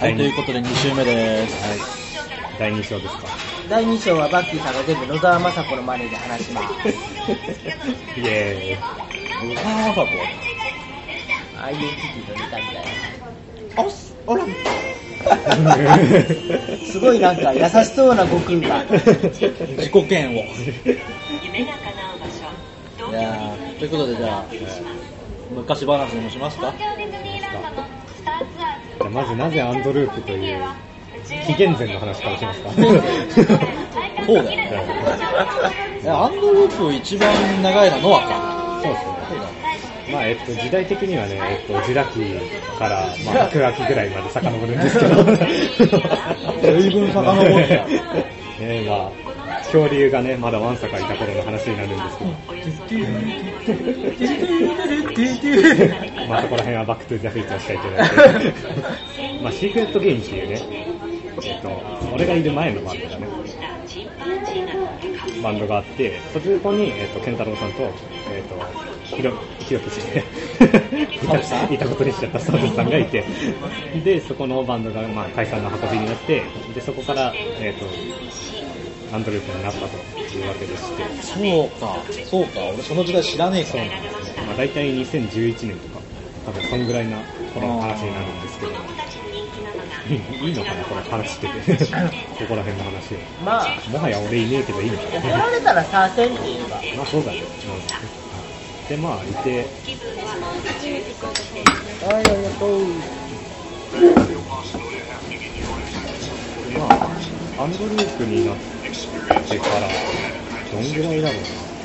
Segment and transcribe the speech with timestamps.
[0.00, 1.58] はい、ということで2週目です。
[1.58, 1.86] はい。
[2.58, 3.28] 第2章ですか。
[3.68, 7.28] 第2章はバッキーさんが全部野沢雅子のマネで話します。
[8.16, 8.86] イエ
[9.38, 10.30] 小沢雅子。
[11.52, 12.84] アイデンティティと似たみたい
[13.76, 13.86] あっ、
[14.26, 14.56] あら、ーイ。
[15.64, 15.96] な。
[16.82, 18.86] すごいなんか優しそうな悟空が。
[19.76, 20.34] 自己嫌悪。
[21.28, 22.54] い夢が叶う場所
[23.04, 24.46] やー、ということでじゃあ、
[25.50, 26.74] 昔話でもしますか？
[29.08, 30.62] まずなぜアンドループという
[31.46, 32.70] 紀元前の話からしますか。
[34.26, 34.84] そうだよ
[36.02, 36.10] ね。
[36.10, 38.80] アンドループ一番長いのはノアか。
[38.82, 39.10] そうですね。
[40.12, 42.20] まあ、えっと、時代的にはね、えっと、ジュラ紀
[42.78, 45.24] から、まあ、白亜紀ぐらいまで遡るんですけど。
[46.60, 49.29] 随分遡ったよね まあ、
[49.70, 52.30] 恐竜がね、まだワンサかいた頃の話になるんですけど。
[56.28, 58.14] まあ、そこら辺はバックトゥーザフューチャーしたいと思います。
[59.44, 60.62] まあ、シークレットゲインっていうね、
[61.44, 61.70] えっと、
[62.12, 63.28] 俺がいる前のバンドがね、
[65.42, 67.82] バンドがあって、そこに、えっと、ケンタロウさんと、
[68.32, 70.00] えっと、ひろ、ひろきし、
[71.26, 73.24] サブさんいたことにしちゃったサブさんがいて、
[74.04, 76.42] で、そこのバンドが、まあ、解散の運びになって、
[76.74, 77.86] で、そこから、えっと、
[79.12, 79.96] アンドループになったと
[80.36, 83.84] いうわけでして、そうか、そうか、俺その時代知らねえから。
[84.46, 86.00] まあ、大体2011年とか、
[86.46, 87.18] 多分そんぐらいな
[87.54, 88.72] 頃の話になるんですけど、
[90.08, 91.48] いいいのかな、これ話して。
[91.48, 91.86] て、
[92.38, 93.18] ここら辺の話を。
[93.44, 94.58] まあ、もはや俺いね。
[94.58, 95.38] えけどいいのか怒な。
[95.38, 96.50] られたらさせんって。
[96.50, 96.80] いうか。
[96.96, 97.42] まあそうだね。
[98.88, 99.66] で、まあ、いて、
[102.00, 102.86] はい、ありがとう。
[106.72, 106.88] ま
[107.58, 108.79] あ、アンドループになって
[109.58, 109.88] から、
[110.70, 111.80] どんぐらいだろうな。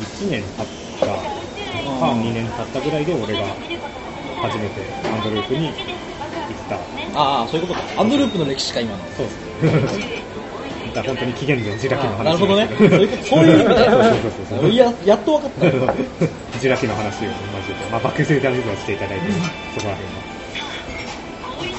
[0.00, 0.66] 1年経っ
[1.00, 1.24] たか、
[1.72, 3.56] 2年経ったぐらいで俺が
[4.42, 4.80] 初めて
[5.12, 5.74] アンドループに行っ
[6.68, 6.76] た。
[7.18, 8.00] ああ、そういうことか。
[8.00, 8.98] アンドループの歴史か、今の。
[9.16, 10.20] そうですね。
[10.94, 12.68] だ本当に紀元前ジュラ紀の話あなるほどね。
[12.68, 13.74] そういうこと、そういう意味ね。
[13.74, 15.72] そうそうそうそういや、やっと分かったよ。
[16.58, 19.26] ジュラ紀の話をマジで、まあ、バックステージャーをしていただいて、
[19.74, 20.40] そこら辺は。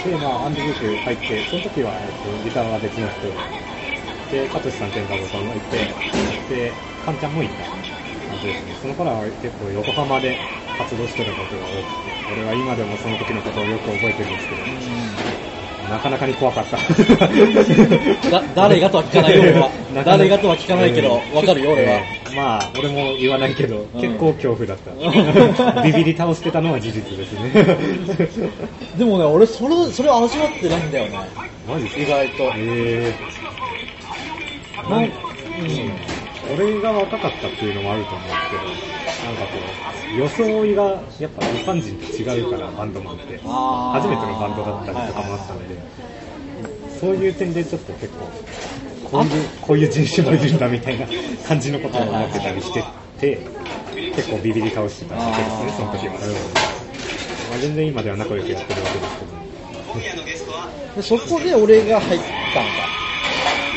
[0.05, 3.27] で、まあ、アンドループ入って、その時は、えっと、ギターは別の人
[4.31, 5.83] で、カトシさん、ケンタロウさんがいて、
[6.49, 6.73] で、
[7.05, 7.63] カンちゃんもいた
[8.27, 8.75] 感じですね。
[8.81, 10.37] その頃は結構横浜で
[10.77, 14.63] 活動してることが多くて、俺は今でもその時のことをよく覚えてるんですけど、
[15.89, 16.77] なかなかに怖かった。
[18.29, 19.71] だ 誰がとは聞かないよ、俺は。
[20.05, 22.20] 誰がとは聞かないけど、分かるよ、俺は。
[22.31, 24.91] えーまあ、俺も言わないけど、ん結構恐怖だった。
[25.83, 27.51] ビビり倒してたのは事実ですね。
[28.97, 31.19] でもね、俺、それ、それ味わってないんだよね。
[31.67, 32.51] マジ意外と。
[32.55, 35.11] えー、なん
[36.53, 38.63] 俺が若かったっていうのもあると思うんですけど、
[39.25, 39.59] なんかこ
[40.11, 43.39] う、装いがやっぱ一般人と違うから、バンドマンって。
[43.43, 45.75] 初めてのバンドだったりとかもあったので、
[46.99, 48.27] そういう点でちょっと結構、
[49.11, 51.05] こういう、こういう人種もいるんだみたいな
[51.47, 52.83] 感じのことを思ってたりして
[53.19, 53.39] て、
[54.15, 56.13] 結構ビビり倒してたわけですね、その時は。
[57.49, 59.31] まあ、全然今では仲良くやってるわけですけど。
[60.95, 62.21] でそこで俺が入っ
[62.53, 62.89] たんだ。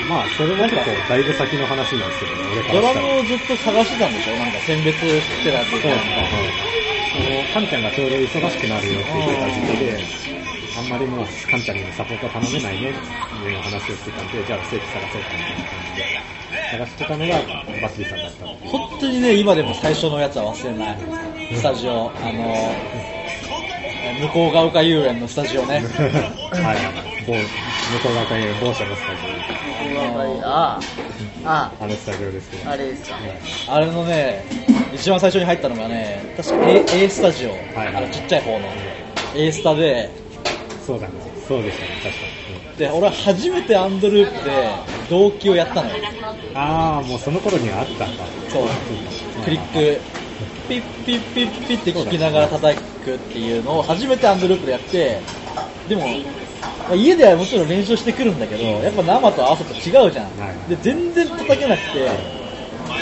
[0.09, 3.06] まあ、それは結構だいぶ先の話なんですけどね、俺かドラらしたら。
[3.06, 7.55] ムをずっと探してたんでしょなんか選別してたってそういうか。
[7.55, 10.03] カンちゃんがちょうど忙しくなるよって言ってた時期で、
[10.51, 10.53] あ
[10.84, 16.05] んまりもう、カンちゃんにもサポート頼めないね、っていう話をしてたんで、じゃあ正規探そうかみたいな感じで、
[16.71, 17.34] 探してたのが
[17.81, 18.47] バッキーさんだった。
[18.69, 20.99] 本当にね、今でも最初のやつは忘れない。
[21.55, 22.75] スタジオ、あの、
[24.21, 25.83] 向こうが丘遊園のスタジオね。
[26.53, 26.77] はい、
[27.27, 27.41] 某、向
[28.03, 29.21] こう側から言う某社のスタジ
[30.45, 30.78] あ
[31.45, 32.71] あ、オ、あのスタジオですけど。
[32.71, 33.16] あ、あれですか。
[33.69, 34.45] あれのね、
[34.95, 38.72] 一番最初に入ったのがね、確か A, A スタジオ、はいあのちっちゃい方の
[39.34, 40.24] A スタで、
[40.84, 42.33] そうだね、そうでしたね、確かに。
[42.77, 45.97] で、俺は初めてアンドループで同期をやったのよ。
[45.97, 48.28] うんああ、もうその頃にはあったんだ。
[48.47, 48.71] そう、
[49.43, 50.03] クリック、
[50.69, 55.25] ピッピッピッピッって聞きながら叩くっていうのを初めてアンドループでやって、
[55.86, 56.22] でも、
[56.86, 60.36] まあ家ではもちろん練習してくるんだけど、やっぱ生と合わせて違うじゃん。
[60.36, 62.31] はいで、全然叩けなくて、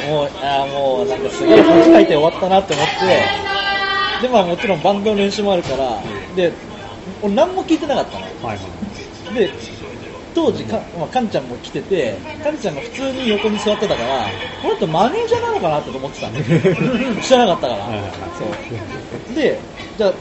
[0.01, 3.37] もう、あーもうなんかすげえ恥かいて終わったなって思って、
[4.19, 6.61] で、まあもちろんバンドの練習もあるから、で、
[7.21, 8.27] 俺何も聞いてなかったの。
[8.43, 8.63] はいは
[9.31, 9.35] い。
[9.35, 9.51] で、
[10.35, 14.31] 当時か、まあ、かんちゃんも来てて、かんちゃんが普通に横に座ってたから、
[14.63, 16.39] この人マネージャーなのかなって思ってたの。
[17.23, 17.85] 知らなかったから。
[17.85, 18.01] はい
[18.39, 19.35] そう。
[19.35, 19.59] で、
[19.99, 20.13] じゃあ、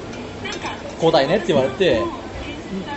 [0.96, 2.04] 交代ねって言われて、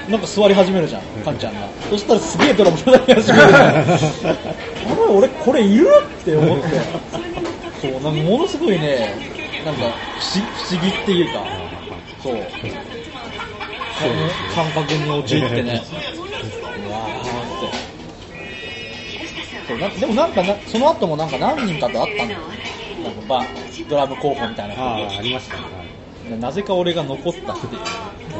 [0.08, 1.68] なんか座り始めるじゃん、かんちゃんが。
[1.90, 3.62] そしたらすげえドラム叩き始めるじゃん。
[3.62, 3.76] あ
[4.94, 5.86] れ、俺これいる
[6.20, 6.66] って思って。
[7.80, 9.14] そう、なんかものすごいね、
[9.64, 11.46] なんか不思不思議っていうか、
[12.22, 12.66] そう。
[14.54, 15.82] 感覚に陥ってね。
[16.76, 17.70] うわーって。
[19.66, 22.40] そうなでもなんかな、その後もなんか何人かと会ったんだよ。
[23.02, 23.48] なんかバ
[23.88, 25.83] ドラム候補みたいな人ああ、ありましたね。
[26.40, 27.82] なぜか俺が残ったっていう。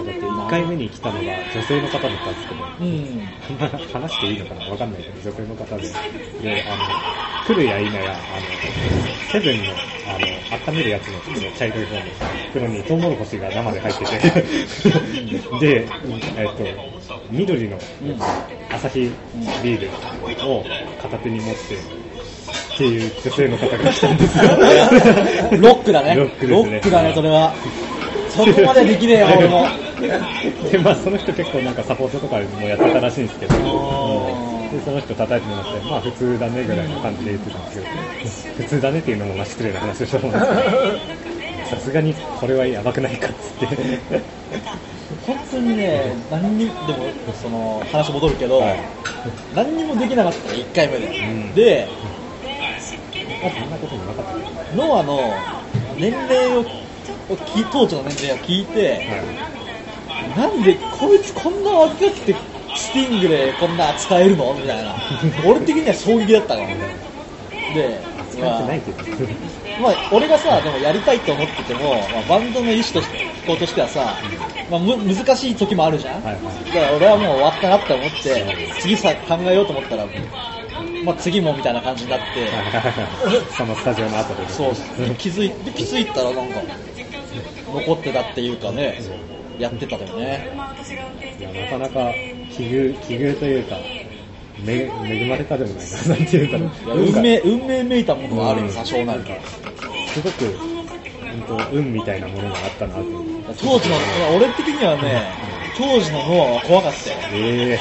[0.05, 3.29] だって1回目に来たのが女性の方だったんですけど、うん。
[3.93, 5.83] 話していいのかなわかんないけど、女性の方で。
[6.43, 6.77] で、あの、
[7.47, 8.47] 来るや否や、あの、
[9.33, 9.73] セブンの、
[10.07, 10.27] あの、
[10.73, 12.01] 温めるやつの袋、茶色い方の
[12.51, 14.45] 袋にトウモロコシが生で入ってて、
[15.61, 15.87] で、
[16.37, 16.65] えっと、
[17.31, 18.17] 緑のうん。
[18.75, 19.11] アサヒ
[19.63, 19.89] ビール
[20.49, 20.65] を
[20.99, 21.79] 片手に持って、
[22.75, 24.45] っていう女性の方が来たんですよ。
[25.61, 26.15] ロックだね。
[26.17, 27.55] ロックですねだね、それは。
[28.31, 29.67] そこまでできねえよ、 俺も。
[30.71, 37.71] で、まあその人結構なんかサポートとかもやってたらしいんですけど、あうんで、その人叩いてもらって、まあ普通だねぐらいの感じで言ってたんで
[38.27, 43.77] すけど、普通だねっていうのもまあ失礼な話をしたうんですけど、さすがにこれはやばくないかっつって。
[45.27, 47.07] 本当にね、何にも、でも、
[47.41, 48.79] その、話戻るけど、はい
[49.55, 51.27] 何にもできなかったの、1回目で。
[51.27, 52.11] んで、ま
[53.45, 54.77] あそんなこともなかったです。
[54.77, 55.39] ノアの
[55.99, 56.65] 年齢を、を
[57.37, 62.35] 聞当時の年齢を聞いて、はなんでこいつこんな若くて
[62.75, 64.55] スティングでこんな扱えるの？
[64.55, 64.95] みたいな。
[65.47, 66.75] 俺的には衝撃だったからね。
[67.75, 68.37] で、い。
[68.37, 68.99] 使ってないけど。
[69.81, 74.19] まあ、俺がさ、でもやりたいと思ってても、まあ、バンドの意思として、思考としてはさ、
[74.71, 76.43] まあ、む難しい時もあるじゃん、はいはい
[76.73, 78.45] だから俺はもう終わったなって思って、
[78.81, 80.07] 次さ考えようと思ったら、
[81.05, 82.51] まあ、次もみたいな感じになって、
[83.57, 84.49] そのスタジオの後で。
[84.49, 84.75] そう、
[85.17, 86.63] 気づいて、気づいたらなんか、
[87.73, 88.97] 残ってたっていうかね、
[89.59, 90.47] やってたよね。
[91.39, 92.15] いや、なかなか
[92.51, 93.77] 奇遇、奇遇というか、
[94.65, 96.99] め恵まれたでもないな、 なんていうんだろう。
[97.01, 99.21] 運命、運命めいたものがあるよ、多少なり。
[100.07, 100.59] すごく、
[101.49, 103.05] 本当運みたいなものがあったなと。
[103.61, 103.97] 当時の、
[104.37, 105.23] 俺的にはね、
[105.77, 107.17] 当時のノアは怖かったよ。
[107.33, 107.79] え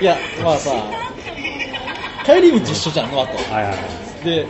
[0.00, 0.70] いや、まあさ、
[2.28, 3.32] 帰り道一緒じゃん、ノアと。
[3.50, 4.24] えはいはいはい。
[4.24, 4.46] で、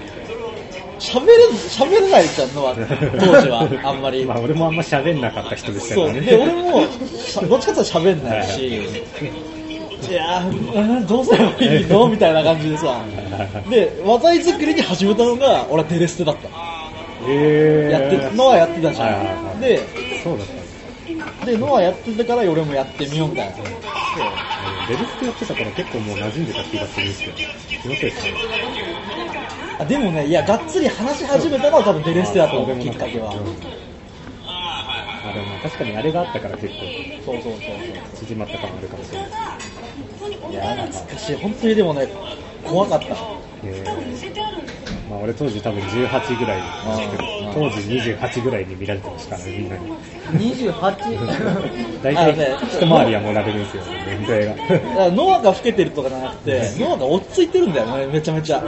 [0.99, 1.33] 喋れ、
[1.69, 2.75] 喋れないじゃん、ノア
[3.21, 4.25] 当時は、あんまり。
[4.25, 6.09] まあ俺もあんま喋んなかった人でしたかそう。
[6.09, 6.21] らね。
[6.23, 8.67] で、俺も、どっちかっていうと喋んないし、
[10.11, 12.09] いやー、うんどうすればいいの？
[12.09, 13.01] みたいな感じでさ。
[13.69, 16.49] で、話題作りに始めたのが、俺はテレステだった。
[17.29, 19.59] ええやって、ノアやってたじはいはいはゃん。
[19.59, 19.81] いで、
[20.25, 23.53] そうだったんですで、ノアやってたから俺もやってみようみたいな。
[24.96, 28.49] ルスやってたから結構もう馴染んでた気がするんですけど、気のせいですね。
[29.79, 33.35] あでもね、いや、がっつり話し始めたのは多分デレステだと思う、きっかけは。
[33.35, 33.73] うん
[35.23, 37.82] あ、でもまあ確かにあれがあったから結構そうそうそう
[38.12, 39.31] 縮まった感もあるかもしれない。
[39.31, 40.50] そう。
[40.50, 41.35] いや、懐かしい。
[41.37, 42.12] 本当にでもね、
[42.62, 43.17] 怖かった。
[43.62, 44.68] えー
[45.09, 49.89] まあ俺当時多分18ぐらいですけどうん、当時28ぐらいに見られてましたからね、みんなに。
[50.55, 54.55] 28大体一回りは盛られるんですよ、年齢が。
[54.55, 58.63] だからノアが老けてるとかじゃなくて、ノアが落ち着いてるんだよね、めちゃめちゃ。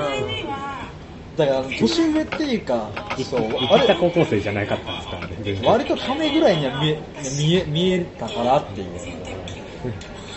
[1.37, 2.91] だから、年上っていうか、
[3.25, 3.41] そう、
[3.71, 5.71] あれ、た高校生じゃなかったですからね、全然。
[5.71, 7.03] 割とためぐらいには見え、
[7.39, 8.89] 見え、見えたからっていう。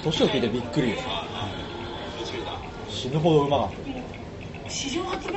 [0.03, 0.97] 年を聞いてびっくりよ。
[2.87, 3.82] 死ぬほどうまかった。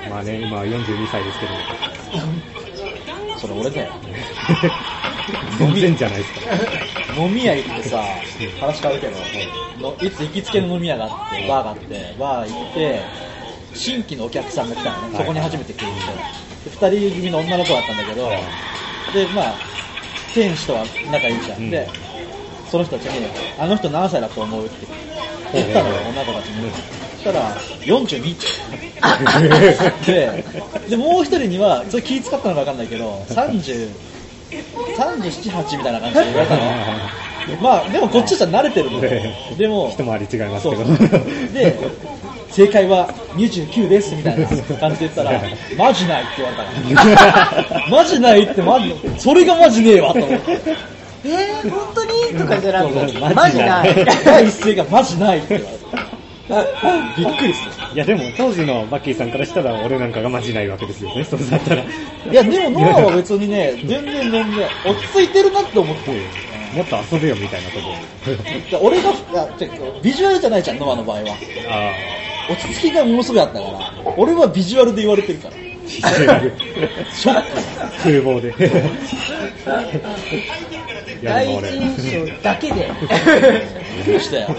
[0.04, 1.52] まあね、今42歳ですけど、
[3.34, 3.92] それ俺だよ。
[5.58, 6.40] 全然じゃないですか。
[7.08, 9.32] 飲み屋行ってさ、話変わるけど、
[9.76, 13.12] のいつ行きつけの飲み屋があって、バーがあって、バー行って、
[13.72, 16.30] 新規のお客さんが来たのね、そこに初めて来るんで、
[16.64, 18.60] で二人組の女の子だったんだけど、
[19.10, 19.68] で、まあ、
[20.32, 21.70] 店主とは仲いいじゃん。
[21.70, 22.00] で、
[22.64, 24.88] その人たちに、あの人何歳だと思うって
[25.52, 26.62] 言ったのよ、女の子たちに。
[27.12, 28.46] そしたら、42って。
[30.06, 30.44] で、
[30.88, 33.88] で、もう一人には、それ気使ったのか分かんないけど、30、
[34.96, 36.62] 37、8みたいな感じで言われたの。
[37.60, 40.84] まあ、でもこっちじゃ慣れてるので、でも、一回り違いますけど。
[41.52, 41.76] で、
[42.50, 45.42] 正解は29ですみたいな感じで言ったら、
[45.76, 47.88] マジないって言われたの。
[47.88, 50.58] マジないってマジ、それがマジねえわと思って。
[51.24, 52.38] えー、本当に？
[52.38, 53.94] とかじゃなくて、マジない。
[54.24, 55.66] 第 一声がマジないって言
[56.56, 57.20] われた。
[57.20, 57.72] びっくりする。
[57.96, 61.82] いやでも当時のバッキーさんからしたら俺なんかがマジないわけですよね、そうだったら。
[61.82, 61.86] い
[62.30, 66.20] や、でもノアは別にね、全然全然、落ち着いてるなって思ってる。
[66.74, 67.94] もっと遊べよみたいなとこ
[68.70, 68.78] ろ。
[68.80, 69.14] 俺が、
[70.02, 71.38] ビジュアルじゃないじゃん、ノアの場合は。
[71.70, 71.94] あ
[72.52, 75.54] 落ち着きがものすごいあったから、俺はビジュアルで言われてるから。
[75.54, 76.10] あ、
[77.08, 77.62] ショック。
[77.96, 78.54] 風貌で。
[81.22, 82.90] いや第一でも俺、印象だけで。
[83.88, 84.54] びっくりしたよ。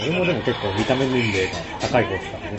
[0.00, 2.58] 俺もでも結構見た目年齢が高い方ですからね。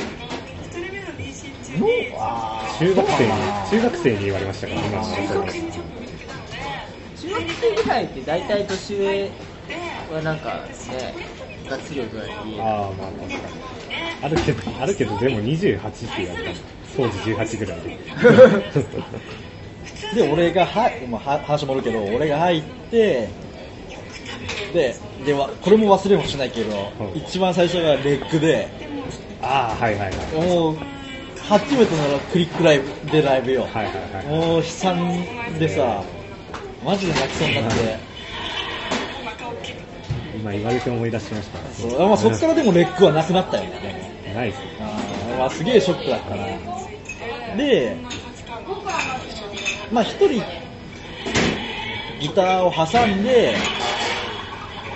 [2.79, 3.33] 中学生に、
[3.69, 5.21] 中学生に言われましたから、今の中
[7.29, 9.31] 学生ぐらいって大体年上
[10.07, 11.15] これなんかね、
[11.69, 12.59] 脱力がいい。
[12.59, 13.53] ああ、まあ確かに。
[14.21, 16.51] あるけど、あるけど、でも28ってやった。
[16.95, 17.91] 当時18ぐらいで。
[20.15, 23.29] で、俺がは、まあ、は話戻るけど、俺が入って、
[24.73, 24.95] で、
[25.25, 28.67] では、これも忘れもしないけど、うん一番最初がレッグで、
[29.41, 30.47] ああ、はいはいはい。
[30.47, 30.77] もう、
[31.47, 33.63] 初めてのクリックライブでライブよ。
[33.63, 34.25] はいはいはい。
[34.27, 35.25] もう悲惨
[35.57, 36.03] でさ、
[36.85, 37.97] マジで泣きそうになって、
[40.35, 41.59] 今言われて思い出しました。
[41.73, 44.13] そうまあ、そっからでもレッグはなくなったよね。
[44.35, 44.61] ないっすね。
[44.79, 46.45] あーまあ、すげえショックだったな。
[47.57, 47.95] で、
[49.91, 50.43] まあ一人、
[52.19, 53.55] ギターを挟んで、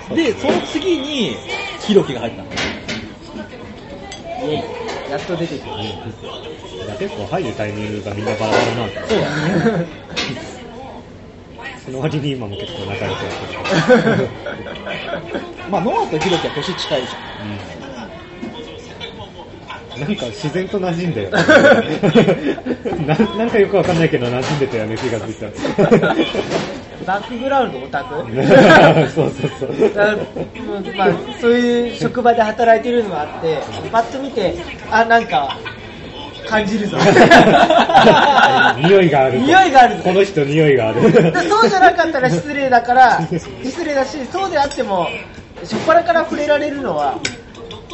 [0.10, 1.38] で、その次に、
[1.80, 2.50] ヒロキが入ったの。
[5.10, 5.76] やっと出てくる。
[6.86, 9.26] いや結構入るタイミングがみんなバラバラなんですそうよ。
[9.26, 9.30] だ
[9.78, 9.86] ね。
[11.86, 14.30] その割に今も結構仲良くやってる。
[15.70, 17.22] まあ、ノアとヒロキは年近いじゃん。
[17.46, 17.60] うん
[20.00, 23.16] なんか自然と馴染んだよねな。
[23.38, 25.54] なんかよくわかんないけど馴染んでたよね、気がついた。
[27.06, 28.16] バックグラウンドオタク？
[29.14, 29.70] そうそうそう。
[30.96, 31.08] まあ、
[31.40, 33.60] そういう職場で働いてるのがあって、
[33.92, 34.56] パッと見て、
[34.90, 35.58] あ、なんか、
[36.48, 36.98] 感じるぞ。
[36.98, 39.46] 匂いがあると。
[39.46, 41.02] 匂いがあるぞこの人匂いがある。
[41.50, 43.20] そうじゃなかったら失礼だから、
[43.64, 45.08] 失礼だし、そうであっても、
[45.62, 47.18] 初っ端から触れられるのは、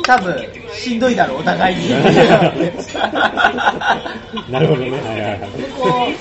[0.06, 0.36] 多分、
[0.74, 1.90] しんどいだろう、お互いに。
[4.50, 4.92] なるほどね。
[4.92, 5.40] はいはいはい。
[5.40, 6.14] でこう、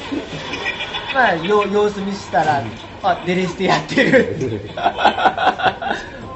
[1.15, 2.62] まあ、よ様子見したら、
[3.03, 4.37] あ、デレステやってる。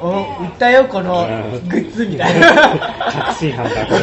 [0.00, 1.26] お、売ったよ、この
[1.68, 2.78] グッズみたいな。
[3.12, 4.00] 確信犯だ、これ。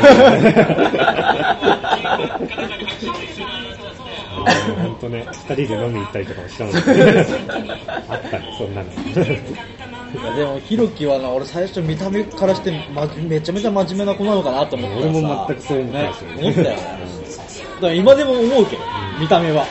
[4.76, 6.82] 本当ね、二人で飲み行ったりとかもしたもんね。
[8.08, 8.90] あったね、そんなの。
[8.90, 16.76] いやでも、ヒロキはな、俺最初見た目からして、ま、めちゃめちゃ真面目な子なのかなと思って俺も全くそう思ったよね思ったよね。
[17.76, 18.84] だから今でも思うけど、
[19.20, 19.66] 見た目は。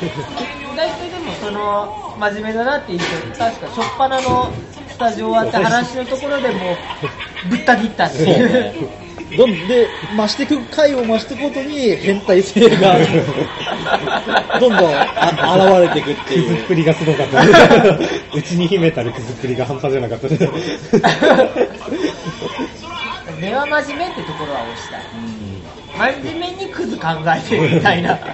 [1.49, 3.05] その、真面目だなって印象、
[3.39, 4.53] 確か、初っ端の
[4.91, 6.77] スタジオ終わって話のところでも
[7.47, 8.53] う、ぶった切ったっていう。
[8.53, 8.75] ね。
[9.35, 12.99] どんで、増していく回を増していくごとに変態性が
[14.61, 16.65] どんどんあ現れていくってくずいう。
[16.65, 17.43] っぷりがすごかった。
[17.43, 20.29] うちに秘めたるくずっぷりが半端じゃなかった。
[23.41, 25.01] 根は真面目ってところは推したい。
[25.99, 28.17] 真面目にクズ考えてるみたいな。
[28.17, 28.25] 考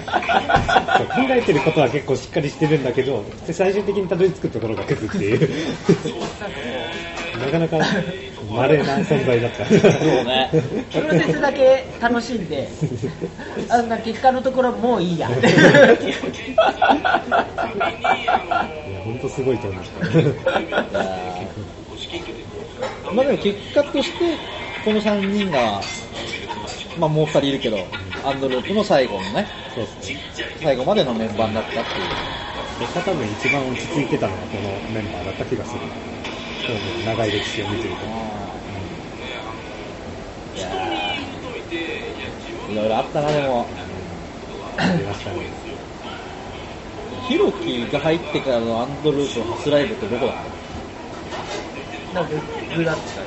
[1.31, 5.49] えてることは結構しっかりしてるんだけど、で最終的にたどり着くところがクズっていう。
[7.41, 7.79] なかなか
[8.49, 9.65] 稀な存在だった。
[9.67, 9.81] そう
[10.25, 10.51] ね。
[10.93, 12.69] プロセスだけ楽しんで、
[13.69, 15.29] あんな結果のところもういいや。
[15.29, 15.39] いや、
[19.05, 19.83] 本当すごいと思う。
[19.83, 24.37] いやーまあでも結果として、
[24.85, 25.81] この3人が、
[26.99, 27.79] まあもう2人いるけど、
[28.25, 30.19] アンドループの最後のね、そうですね。
[30.63, 32.09] 最後までのメンバーになったっていう。
[32.79, 35.81] 結果多分一番落ち着いてたのがこのメンバーだった気がする。
[36.67, 38.05] そうね長い歴史を見てると。
[40.57, 43.67] いやーいろいろあったな、でも。
[44.77, 45.51] ありましたね。
[47.29, 50.37] ヒロキが入ってからのアンドループの初ライブってどこだっ
[52.15, 52.31] なんか
[52.77, 53.21] グラッと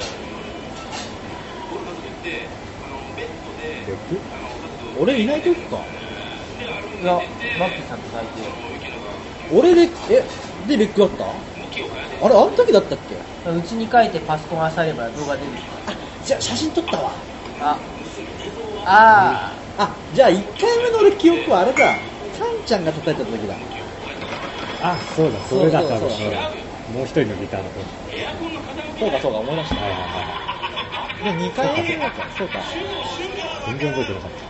[2.24, 2.50] レ
[3.96, 5.78] ックた俺いない時か。
[7.02, 7.22] いや、
[7.58, 8.26] マッキーさんと最
[9.50, 10.28] 俺で、え、
[10.66, 11.24] でレックだった？
[12.26, 13.16] あれ、あの時だったっけ？
[13.44, 13.52] 近。
[13.54, 15.66] うちに帰ってパソコンあされば動画出てき
[16.22, 17.12] じゃあ写真撮ったわ。
[17.60, 17.72] た。
[17.72, 17.82] あ、
[18.84, 21.86] ああ、じゃあ1回目の俺記憶はあれだ。
[22.38, 23.56] カンちゃんが叩いた時だ。
[24.82, 26.26] あ、そうだ、それだ、多分そうそうそ
[26.90, 26.92] う。
[26.94, 27.82] もう一人のギターの子。
[29.00, 29.82] そうかそうか、思い出した。
[29.82, 30.57] はいはいは
[31.24, 32.60] で、2回目だか、そうか。
[32.60, 32.64] い。
[33.66, 34.48] 全然覚えてなかった。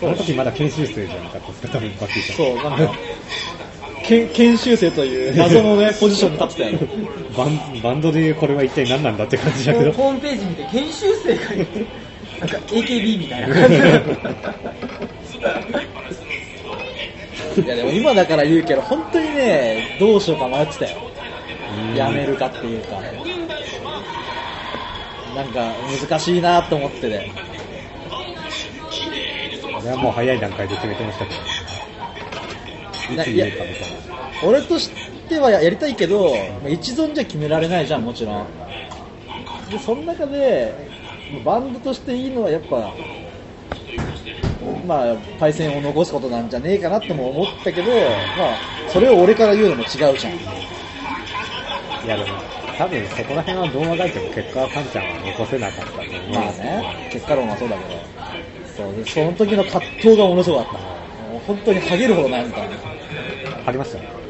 [0.00, 2.36] その時まだ研修生じゃなかったですか、多分バッキーさん。
[2.36, 2.94] そう、なんか、
[4.04, 6.78] け研修生という謎のね、ポジションに立ってたよ。
[7.36, 9.72] バンバンドでこれは一体何なんだって感じあ。
[9.72, 9.92] だけど。
[9.92, 11.84] ホームページ見て研修生がいて、
[12.40, 13.76] なんか AKB みたいな感じ。
[17.60, 20.96] いやでも今だから言うけど、本当にね、どうしようか迷ってたよ。
[21.90, 23.00] うんやめるかっていうか。
[25.34, 25.74] なんか
[26.08, 27.30] 難しいなと思ってて。
[29.80, 31.40] 俺はもう早い段階で決めてましたけど。
[33.22, 34.48] いつ言えたみたいな。
[34.48, 34.90] 俺とし
[35.28, 38.46] てはややりたいけど、まあ一存じゃ決められないじゃん、もちろん。
[39.70, 40.74] で、その中で、
[41.44, 42.92] バンドとしていいのはやっぱ、
[44.86, 47.90] まあ、パイセンを残すことなんじゃねえかなっても思ったけど、
[48.36, 50.34] まあ、それを俺から言うのも違うじゃん。
[52.04, 52.30] いやでも、
[52.76, 56.52] 多分そこら辺は動画書いても結果はカンちゃんは残せなかったと思いまあ。
[56.54, 58.12] ね、結果論はそうだけど、
[58.64, 60.92] そうでその時の葛藤がものすごかった。
[61.14, 62.78] もう本当にハゲるほど悩んだ。
[63.64, 64.21] ありましたね。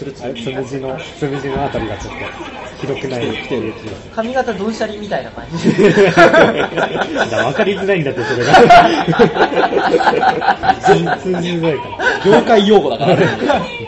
[0.00, 0.32] つるつむ
[0.64, 2.20] じの、つむじのあたりがちょっと、
[2.80, 3.36] ひどくない？
[3.36, 3.74] 来てる
[4.16, 5.70] 髪型ドンシャリみたいな感じ。
[5.70, 6.00] だか
[7.36, 8.54] ら分かりづらいんだって、それが。
[10.80, 10.94] 通
[11.42, 12.20] じづらいから。
[12.24, 13.26] 業界用語だからね。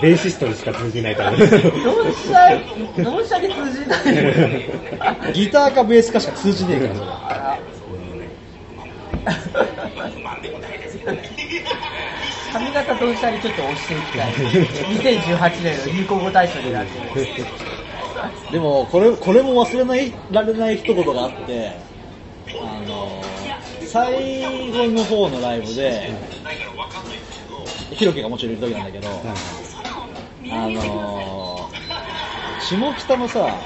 [0.02, 1.31] ベーシストにしか通じないから。
[1.31, 2.64] ドンシャリ、
[3.02, 3.97] ドンシャリ通じな
[5.31, 5.33] い。
[5.33, 7.00] ギターかベースかしか通じねえから、そ
[9.57, 9.71] れ。
[12.52, 14.32] あ髪型ドンシャリちょっと押していきたい。
[14.32, 17.28] 2018年の流行語大賞になってる。
[18.50, 21.71] でも、これ、これも忘れない、られない一言があって、
[22.62, 23.00] あの、
[23.80, 26.11] 最後の方のライブで、
[27.92, 29.09] ひろきがもちろんいる時なんだけど、
[30.50, 31.71] あの、
[32.61, 33.59] 下北のさ、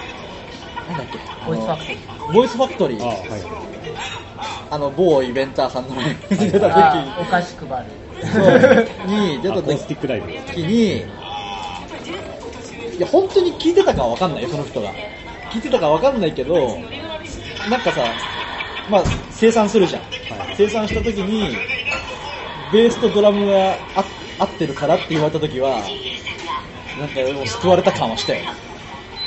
[0.88, 2.32] なんだっけ、ボイスファクトリー。
[2.32, 3.42] ボイスファクトリー、あはい。
[4.70, 8.05] あの、某イベンターさんのライブに出た時あお菓子配る。
[9.06, 10.60] に出た時ィックライブ。
[10.60, 10.98] に、
[12.96, 14.92] いや、本当に聞いてたかはわかんないよ、その人が。
[15.50, 16.78] 聞いてたかわかんないけど、
[17.70, 18.14] なんかさ、
[18.90, 20.02] まあ、生産するじゃん。
[20.02, 20.16] はい
[20.56, 21.54] 生産した時に、
[22.72, 24.04] ベースとドラムがあ
[24.38, 25.82] 合ってるからって言われた時は、
[26.98, 28.40] なんかもう救われた感はしたよ。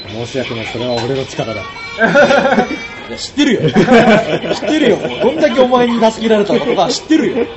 [0.08, 1.62] 申し訳ない、それは俺の力だ。
[3.10, 3.62] いや、知ってるよ。
[3.70, 4.98] 知ってるよ。
[4.98, 7.48] もうどんだけお前に助けられたことか知ってるよ。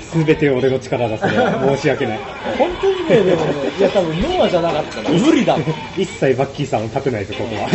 [0.00, 1.52] すべて俺の力だ、それは。
[1.76, 2.20] 申し訳ない。
[2.58, 5.66] 本当にね、でもね、いや多分ノアじゃなかったら無理だもん。
[5.96, 7.68] 一切バッキーさんを立てないぞ、ここは。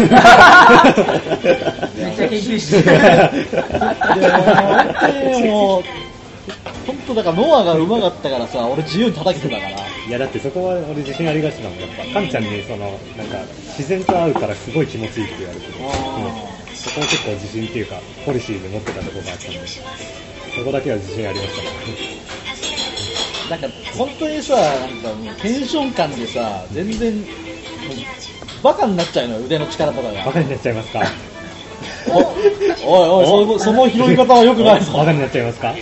[1.96, 2.92] めっちゃ研究してで
[5.30, 5.84] ももう、
[6.86, 9.76] 本当だからノアが上手かったからさ、俺自由に叩けてたから。
[10.08, 11.76] いや、だってそこは俺自信ありがちなの。
[11.82, 13.38] やっぱ、カンちゃんにその、なんか、
[13.78, 15.74] 自然と会うからすごい気持ちいいって言われてる。
[15.74, 19.60] うんそこは結構自信っていうか、ポリシーで持ってたところがあったんで、
[20.60, 21.70] そこだけは自信ありましたね。
[23.50, 23.68] なんか
[23.98, 27.26] 本当にさ、なんかもうテンション感でさ、全然、
[28.62, 30.26] バカになっちゃうのよ、腕の力とかが。
[30.26, 31.02] バカになっちゃいますか？
[32.86, 34.92] おいおいその、その拾い方は良くないぞ。
[34.94, 35.74] バカになっちゃいますか？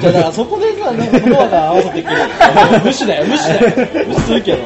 [0.00, 2.08] じゃあだからそこでさ、なんかノアが合わせてく。
[2.84, 3.72] 無視だよ、無視だよ。
[4.06, 4.58] 無視するけど。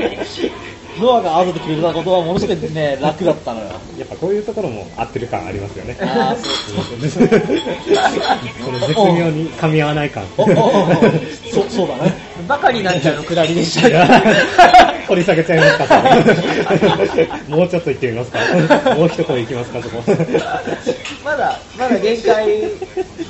[0.99, 3.67] ノアが合わせてくれたことはものすごいね、楽だったのよ。
[3.99, 5.97] やっぱこういうところも合ってる感ありますよね。
[6.01, 7.25] ああ、そうそう。
[8.65, 10.25] この絶妙に噛み合わない感。
[10.37, 12.34] そうだね。
[12.47, 14.09] バカになっちゃうのくだりでした
[15.07, 16.03] 掘り下げちゃいますか
[17.49, 18.39] もうちょっと行ってみますか
[18.97, 20.03] もう一声行きますかそこ
[21.25, 22.47] まだ、まだ限界、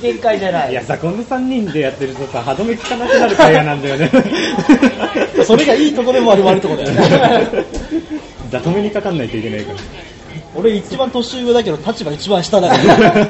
[0.01, 0.73] 限界じゃないい。
[0.75, 4.09] やさこの3人でやってるとさ歯止め効かなくなる会話なんだよね
[5.45, 6.95] それがいいとこでもある悪いとこだよね。
[8.51, 9.79] だ止めにかかんないといけないから
[10.55, 13.27] 俺一番年上だけど立場一番下だから。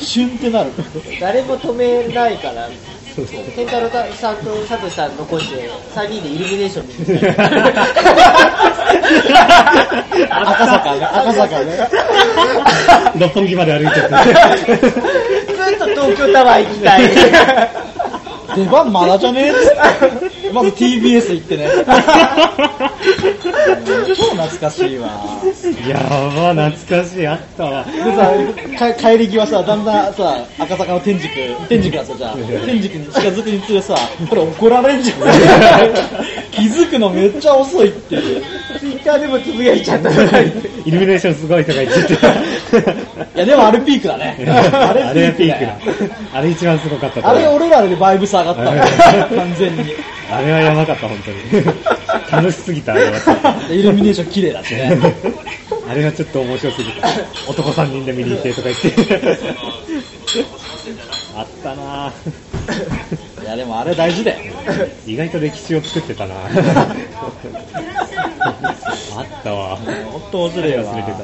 [0.00, 0.70] シュンってなる。
[1.20, 2.68] 誰も止めないから、
[3.56, 7.42] 健太郎さんと佐藤さん残して、3人でイルミネーション見に行った
[10.52, 11.88] 赤坂ね、赤坂ね。
[13.18, 17.89] 六本木まで歩いちゃってずっと東京タワー行きたい。
[18.54, 21.68] 出番まだじゃねえってまず TBS 行ってね。
[24.06, 25.08] 超懐かしいわ。
[25.88, 25.98] や
[26.54, 28.32] ば懐かしいあったわでさ、
[28.78, 31.28] か帰り際さ、だんだんさ、赤坂の天竺、
[31.68, 33.96] 天竺がさ、じゃあ、天竺に近づくにつれさ、
[34.28, 35.18] これ怒られんじゃん。
[36.50, 38.42] 気づくのめっちゃ遅いっていう。
[38.78, 40.10] ツイッターでもつぶやいちゃった。
[40.10, 42.16] イルミネーションすごいとか言ってて
[43.34, 44.36] いや、でもあれピークだね。
[44.46, 45.76] あれはピークだ
[46.32, 49.94] あれ一番すごかったとあれ俺らでバイブス上がったの完全に。
[50.30, 51.64] あれはやばかった本当に
[52.30, 54.96] 楽しすぎたあれはでイルミネーション綺麗だしね。
[55.90, 57.08] あれはちょっと面白すぎた。
[57.48, 58.92] 男3人で見に行ってとか言って。
[61.36, 64.38] あったなぁいや、でもあれ大事だよ。
[65.04, 66.94] 意外と歴史を作ってたなぁ
[69.18, 69.76] あったわ。
[69.76, 71.18] ほんと面白いよな忘れてた。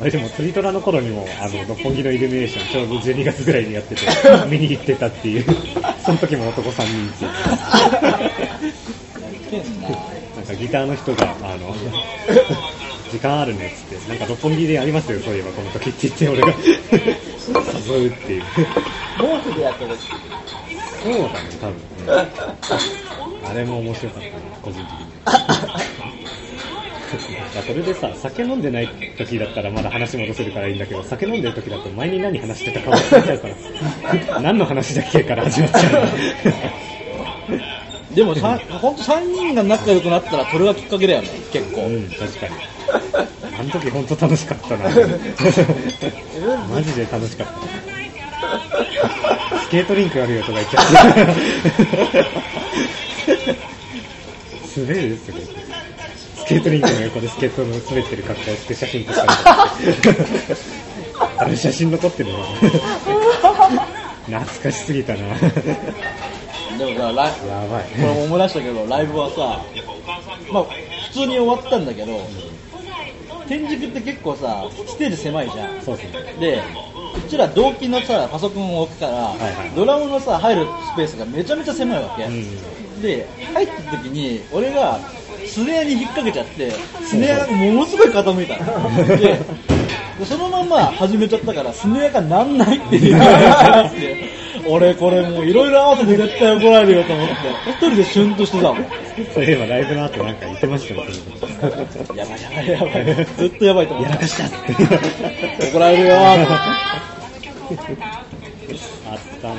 [0.00, 4.02] あれでも、トリトラの頃にも、あの、六本木のイルミネーション、ちょうど12月ぐらいにやってて、
[4.50, 5.44] 見に行ってたっていう、
[6.04, 7.30] その時も男3人っていう。
[10.36, 11.74] なんかギターの人が、あの、
[13.10, 16.48] 時間あるねっつって、なんか六本木でやりますよ、そういえばこの時って言って、俺が
[17.88, 18.42] 誘うっていう。
[19.16, 19.96] 毛布でやってる。
[21.04, 21.30] そうだね、
[21.60, 25.06] 多分、うんあれも面白かったね、個人的に。
[27.54, 33.48] いやそれでさ、酒飲んでない時だったらまだ話戻せるからいいんだけど、酒飲んでる時だと前に何話してたか忘れちゃうか
[34.34, 36.08] ら、 何の話だっけから始まっちゃう。
[38.12, 42.54] でもさ本当3人が仲良くなったらそれがきっかけだよね結構、うん、確かに。
[43.56, 44.90] あの時本当楽しかったな。
[46.74, 47.52] マジで楽しかった。
[49.60, 52.34] スケートリンクあるよとか言っちゃって。
[54.76, 55.42] 滑るすごい。
[55.42, 55.63] ス
[56.46, 60.84] ケートリンクの横でスケートの滑ってる格好をして写真撮ったりとかして。
[61.36, 62.44] あれ写真残ってるわ。
[64.26, 65.38] 懐かしすぎたな。
[66.78, 67.84] でもさライばい。
[67.84, 69.64] これも思い出したけどライブはさ
[70.52, 70.64] まあ
[71.08, 72.26] 普通に終わったんだけど
[73.46, 76.34] 天竺って結構さステージ狭いじゃんそうですね。
[76.40, 76.62] で
[77.16, 83.00] うちら同期のさパソコンを置くから、いはいドラムのさ入るスペースがめちゃめちゃ狭いわけ、うん。
[83.00, 84.98] で入った時に俺が
[85.54, 86.72] スネアに引っ掛けちゃって
[87.04, 88.56] スネアがものすごい傾いた。
[88.58, 89.38] ので
[90.18, 93.16] でそのまま始めちゃったからスネアがなんないっていう。
[94.66, 97.34] 俺これもういろいろ合わせて絶対怒られるよと思って
[97.70, 98.86] 一人でシュンとしてたもん。
[99.32, 101.04] そういえばライブの後なんか言ってましたよ、
[102.16, 103.26] やばいやばいやばい。
[103.36, 104.10] ずっとやばいと思って。
[104.10, 105.66] やらかしたって。
[105.70, 106.38] 怒られるよあっ
[109.40, 109.54] たな。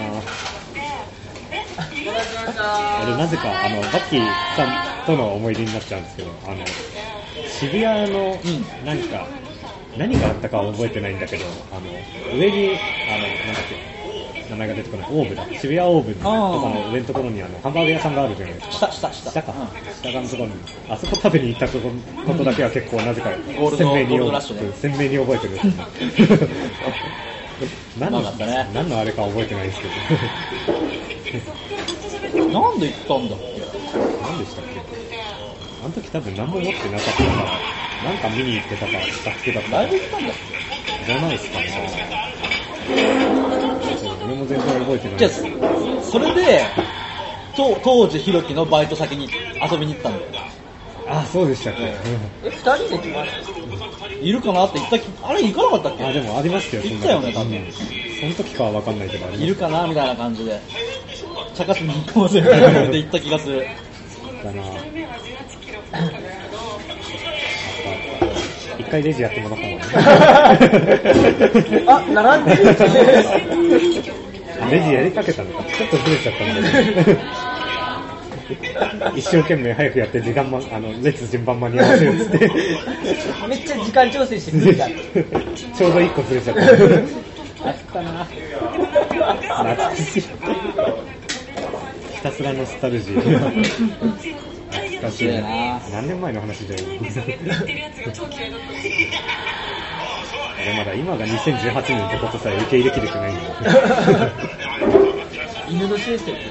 [3.03, 6.65] 俺なぜかあのバッキーさんとの思い出になっちゃうんですけどあの
[7.47, 9.27] 渋谷のうんなんか、
[9.97, 13.75] 何があったかは覚えてないんだけどあの上にあのなんだっけ
[14.49, 18.91] 名前が出てこないオーブだ渋谷オーブとかの上のところにあのハンバーグ屋さんがあるじゃないですか。
[18.91, 19.31] 下下下。
[19.31, 19.57] 下か、うん。
[19.93, 20.55] 下側のところに、
[20.87, 21.89] あそこ食べに行ったとこ
[22.27, 23.31] ことだけは結構なぜか
[23.75, 24.31] 鮮明にね
[24.73, 25.57] 鮮明に覚えてる。
[27.99, 28.69] 何のうまかったね。
[28.73, 29.93] 何のあれか覚えてないですけど。
[32.51, 33.61] なんで行ったんだっけ？
[34.21, 34.94] 何でしたっけ？
[35.85, 40.33] あの時多分何も持ってなかったから、なんか見に行ってたからしたっけだったライブ行ったんだっ
[41.05, 42.25] じゃないですかね。
[44.25, 45.27] 俺も全然覚えてないけじゃ。
[45.29, 46.65] あそれで
[47.55, 49.29] と当時ひろきのバイト先に
[49.61, 50.31] 遊びに行ったんだよ
[51.07, 57.63] あ、そうでしたっけ、え、二人で来ましたいるかなって言ったきあれ行かなかったっうんあ、けでもありましたよ、行ったよね多分。
[58.19, 60.59] その時かは分かんないけど、いるかなみたいな感じで
[61.53, 63.67] 茶化しに行こうぜみたいな感じで行った気がする。
[64.45, 64.63] たな
[68.77, 69.85] 一回レジやってもらったもんね。
[71.87, 72.63] あ、並んでる
[74.71, 77.21] レジやりかけたのか、ちょっとずれちゃったんだけど。
[79.15, 82.51] 一生懸命早くやって時間ま、あの、列順番間に合わせるっつって。
[83.47, 84.87] めっちゃ時間調整して無理だ。
[84.87, 86.61] ちょうど一個ずれちゃった。
[86.61, 90.21] あったな懐かしい。
[90.21, 90.27] ひ
[92.21, 94.44] たすらノスタルジー。
[95.09, 96.81] 懐かしいな何年前の話だよ。
[100.61, 103.47] 俺 まだ今が2018年ってことさえ受け入れきれてないんだ
[104.25, 104.31] よ。
[105.69, 106.41] 犬の先生って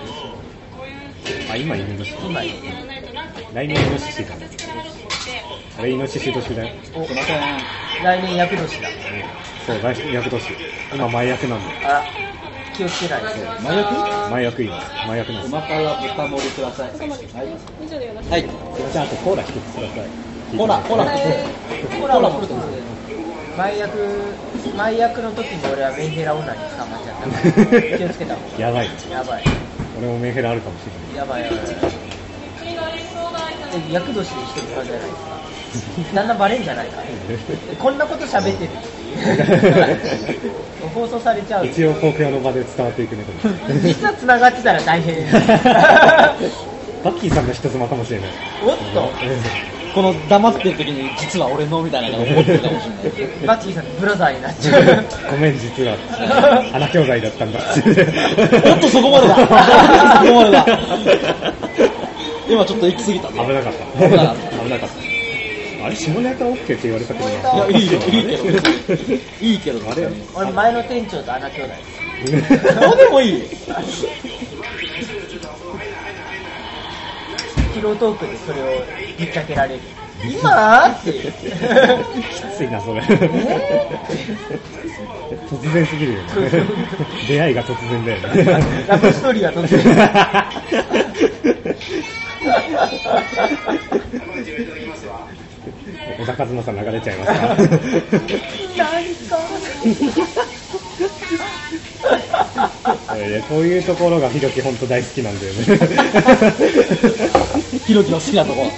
[1.51, 2.11] あ、今犬年。
[2.11, 2.41] 今、
[3.55, 4.49] 来年イノシシだね。
[5.79, 6.69] あれイノシシ年だよ。
[6.95, 7.39] おすいません
[8.03, 8.89] 来年役年だ。
[9.67, 10.57] そう、来年役年。
[10.93, 11.79] 今前役なんだよ。
[11.85, 12.05] あら、
[12.77, 13.29] 気をつけないと。
[13.61, 13.95] 麻薬
[14.31, 14.79] 前役今。
[15.07, 15.55] 前役なんです。
[15.55, 17.01] お腹は豚盛りくださいはい、
[18.31, 20.11] はい、すいません、あとコーラ一つください。
[20.57, 22.51] コーラコーラコーラも一つ
[23.57, 24.35] 前役、
[24.77, 25.67] 前役の時に。
[25.73, 26.59] 俺はメンヘラ女に。
[26.77, 27.37] 捕まっちゃったか
[27.81, 27.99] ら。
[27.99, 28.89] 気をつけた方がやばい。
[29.09, 29.45] やばい。
[29.97, 31.17] 俺もメンヘラあるかもしれない。
[31.17, 31.61] やばいやばい。
[33.73, 34.47] え、役年に。
[34.47, 35.35] してもらうじゃないですか。
[36.15, 36.99] だんだんバレんじゃないか。
[37.79, 40.74] こんなこと喋ってるっていう。
[40.89, 41.67] 放送されちゃう。
[41.67, 43.25] 一応公共の場で伝わっていくね、
[43.83, 45.17] 実は繋がってたら大変。
[47.05, 48.29] バッキーさんの人妻かもしれない。
[48.67, 49.11] おっと、
[49.95, 55.05] この黙ってる時に実は俺のみたいなのが思ってるかもしれないバッキーさんのブラザーになっちゃう。
[55.31, 55.97] ごめん、実は。
[56.73, 57.61] 穴兄弟だったんだ。
[57.61, 60.67] おっとそこまでだそこまでだ
[62.49, 64.09] 今ちょっと行き過ぎた危なかった。
[64.09, 65.14] 危なかっ危なかった。
[65.85, 68.07] あれ、下ネタ OK って言われたけどいやいいけど
[69.41, 70.09] いいけどあれ？
[70.35, 71.73] 俺前の店長と穴兄弟。
[72.81, 73.43] どうでもいい
[77.75, 78.83] ピロートークでそれを
[79.19, 79.81] ぶっちゃけられる。
[80.25, 80.89] 今？
[80.89, 81.13] って。
[81.13, 81.21] き
[82.57, 83.01] ついな、それ。
[83.03, 83.19] 突
[85.71, 86.29] 然すぎるよね。
[87.29, 88.43] 出会いが突然だよね。
[88.89, 89.85] ラブストーリーが突然。
[96.19, 97.57] 小田和正さん流れちゃいますか
[103.17, 105.65] いやいやこういうところがひろき本当大好きなんだよね。
[107.87, 108.71] ひろきの好きなとこ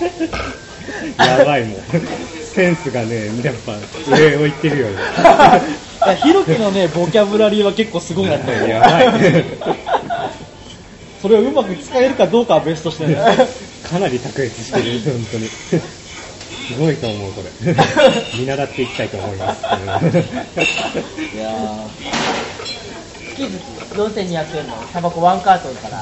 [1.18, 1.80] やばいもん。
[2.42, 3.76] センスがね、やっぱ
[4.16, 4.94] 上を行ってるよね。
[6.06, 9.44] いやひろきのねボキャブラリーは結構すごいなってやばい。
[11.20, 13.16] それをうまく使えるかどうかは別としてね。
[13.82, 15.48] かなり卓越してる、本当に。
[16.66, 17.50] すごいと思う、これ。
[18.38, 19.62] 見習っていきたいと思います。
[21.34, 21.50] いや
[23.36, 23.54] 月々
[24.10, 24.72] 4200円の？
[24.92, 26.00] タバコワンカートンから、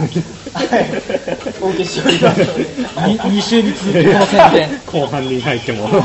[1.60, 2.64] お受けしておりますので。
[2.64, 4.80] ー、2週に続くこの宣伝。
[4.86, 5.88] 後半に入っても。
[5.90, 5.96] じ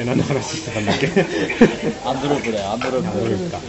[0.00, 1.06] ゃあ何の話してたんだっけ？
[2.04, 3.44] アンドループだよ、アンドルアンドループ。
[3.44, 3.60] ープか。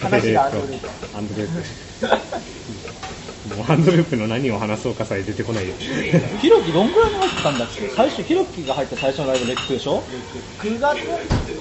[0.00, 1.62] 話がアンドループアンドループ。
[3.56, 5.74] もうアンドループの何を話そうかさえ出てこないよ。
[6.40, 7.88] ヒロキどんぐらいに入ってたんだっけ？
[7.88, 10.02] 最初、ヒロキが入った最初のライブレックでしょ
[10.58, 10.98] ？9月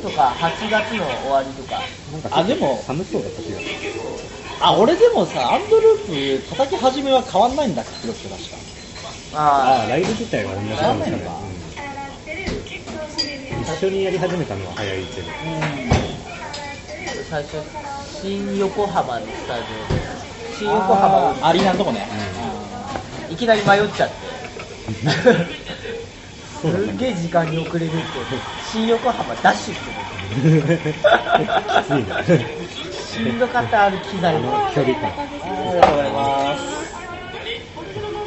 [0.02, 3.71] とか8月の終わりとか、なんかあでも寒そうだった気がする。
[4.60, 8.58] あ、俺でもさ、アンドループ叩き始めは変わんないんだっけ、ヒロキと確か。
[9.34, 11.39] ああ、あライブ自体は同じなんですかねあ。
[11.41, 11.58] うん
[13.60, 15.28] 一緒にやり始めたのは早いけど。
[17.30, 17.63] 最初、
[18.06, 19.96] 新横浜のスタジオで、
[20.57, 22.07] 新横浜アリーナのとこね。
[23.29, 24.15] いきなり迷っちゃって。
[26.61, 27.97] すげえ時間に遅れるって、
[28.71, 29.91] 新横浜ダッシュって
[31.71, 32.47] きついね。
[32.91, 34.67] しんどかった、ある機材の。
[34.73, 35.11] 距離感。
[35.11, 36.63] ありがとうございます。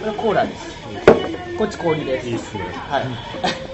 [0.00, 0.78] これコーラです。
[1.58, 2.28] こっち氷です。
[2.28, 2.60] いいっすね。
[2.88, 3.69] はい。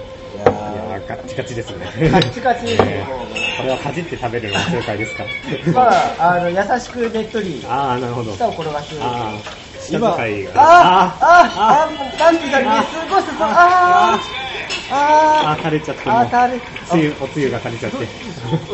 [0.73, 2.09] いやガッチガチですね。
[2.11, 5.23] カッチカチですね、もこれはかじって食べるのが正解ですか？
[5.23, 5.71] う。
[5.73, 5.81] ま
[6.19, 8.33] あ、あの、優しくねっとり、ああ、なるほど。
[8.33, 8.95] 舌を転がす。
[8.99, 10.51] ああ、下今遣いが。
[10.55, 14.37] あーあーあーもう、なんて言ったらね、すごいすごい、あー
[14.89, 17.97] ああー、垂れちゃっあー、垂れ、つゆ、おつゆが垂れちゃって。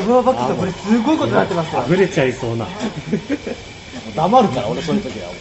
[0.06, 1.84] うわ、バッキーさん、これすごいことになってますよ。
[1.88, 2.67] 溢れちゃいそうな。
[4.15, 5.32] 黙るから、俺そういう時は。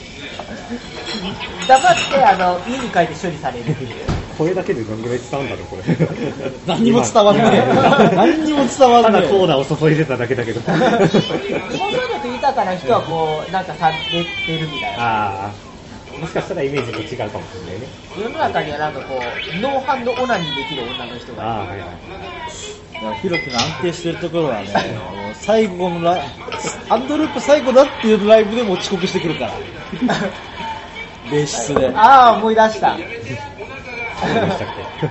[1.68, 3.76] 黙って、あの、家に帰って処理される。
[4.36, 5.82] 声だけでどんぐらい伝わるんだろう、これ。
[6.66, 8.16] 何にも伝わんねえ。
[8.16, 9.22] 何にも伝わたんねえ。
[9.22, 10.60] だコーラを注いでただけだけど。
[10.60, 10.78] 想像
[12.14, 14.98] 力豊かな人はこう、なんかされてるみたいな。
[14.98, 17.86] ああ、もしかしたらイメージと違うかもしれないね。
[18.16, 21.42] 世の中にはなんかこう、ノーハンドオナニーできる女の人が。
[21.42, 21.78] ああ、はいはい。
[23.20, 24.68] ヒロキの安定してるところはね、
[25.34, 26.20] 最後のライ
[26.88, 29.52] アンドループ最後だっていうライブでも遅刻してくるから。
[31.30, 31.90] 別室で。
[31.96, 32.96] ああ、思い出した。
[34.22, 35.06] そうでした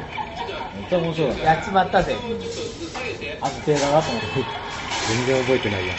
[0.82, 1.40] っちゃ面白い。
[1.40, 2.16] やっちまったぜ。
[3.40, 4.28] 安定だなと思って。
[4.28, 4.44] け
[5.08, 5.94] 全然覚えてないや。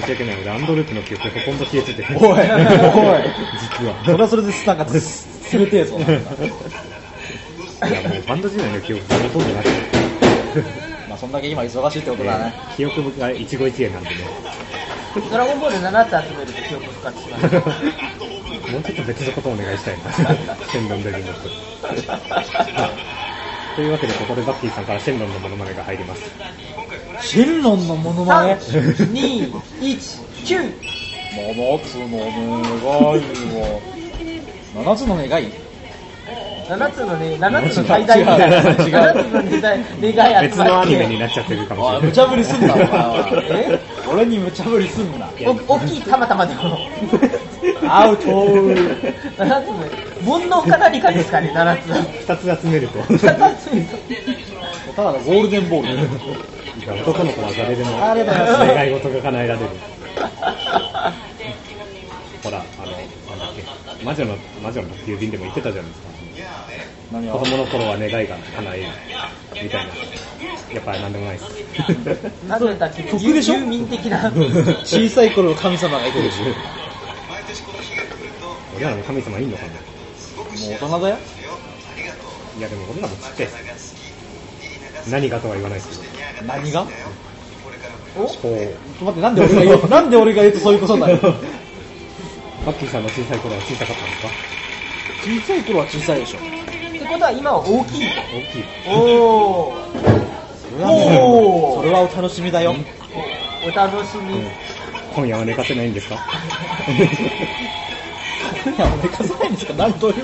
[0.00, 0.40] 申し訳ない。
[0.40, 2.06] 俺、アンドループの記憶ほとんど消えてて。
[2.16, 2.44] おいおい
[3.60, 3.94] 実は。
[4.04, 5.98] それはそれでなんかつ冷てえぞ。
[5.98, 6.12] なんか
[7.88, 9.72] いや、もうバンド時代の記憶がほとんどなくて。
[11.08, 12.54] まあそんだけ今忙しいってことだね。
[12.76, 14.16] 記憶が一期一会なんでね。
[15.30, 18.17] ドラゴンボール7つ集めると記憶復活します。
[18.72, 20.12] もうちょっと別のことをお願いしたいな。
[20.12, 21.10] シェンロの人。
[23.76, 26.22] というわけで、ここでバッキーさんからシェンロンのモノマネが入ります。
[27.22, 30.72] シェンロンのモノマネ？3、2、1、9!
[31.38, 32.28] 七つの願い
[33.56, 33.80] を。
[34.74, 35.52] 七つの願い
[36.68, 38.56] ？7つのね、7つの最大みたいな。
[38.58, 40.44] 違う違う7つの願い願い。
[40.48, 42.06] 別のアニメになっちゃってるかもしれない。
[42.08, 43.80] 無茶ぶりすんな、お前はえ
[44.12, 45.30] 俺に無茶ぶりすんな。
[45.46, 46.78] お大きいたまたまでも。
[47.88, 48.74] アウト7
[49.36, 49.78] つの、
[50.24, 51.86] 煩悩か何かですかね、7つ。
[52.44, 52.98] 二つ集めると。
[53.00, 53.86] 7つに
[54.94, 56.08] ただのゴールデンボール。
[57.02, 59.66] 男の子は誰でも願い事が叶えられる。
[62.42, 63.54] ほら、あの、なんだっ
[63.98, 66.08] け、魔女の、魔女の郵便でも言ってたじゃないですか。
[67.10, 68.86] 子供の頃は願いが叶える。
[69.62, 69.92] みたいな。
[70.74, 71.50] やっぱりなんでもないです。
[72.46, 73.54] 魔女たち得でしょ？
[73.54, 74.30] 遊民的な。
[74.84, 76.42] 小さい頃の神様がいてるし。
[76.42, 76.46] も
[78.78, 79.74] 俺らの神様いんのかなう
[80.72, 81.16] 大人だよ。
[82.58, 83.48] いやでも俺らもちっちゃい
[85.10, 86.06] 何がとは言わないですけ
[86.44, 86.86] 何が？
[88.16, 88.28] おど。
[88.28, 88.44] こう。
[88.44, 91.28] ちょっと待って、なんで俺が言う、 なんで俺が言うとそういうことになるバ
[92.72, 94.28] ッキーさんの小さい頃は小さかったんですか？
[95.22, 96.38] 小さい頃は小さいでしょ。
[96.38, 96.40] っ
[96.98, 98.62] てことは今は大きい大きい。
[98.84, 98.90] と。
[98.90, 102.74] おおーそれはお楽しみだよ。
[103.64, 104.40] お楽しみ。
[105.14, 106.16] 今夜は寝かせないんですか？
[108.66, 110.14] いや、寝かせないんですかなんという。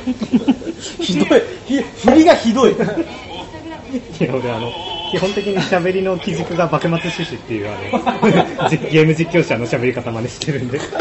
[1.01, 1.43] ひどい。
[1.67, 2.73] ひ振りがひどい。
[2.73, 2.75] い
[4.25, 4.73] や、俺あの、
[5.11, 7.77] 基本的に喋りの基軸が幕末趣旨っていうあ
[8.61, 10.93] の、じ ゲーム実況者の喋り方真似してるんで、そこ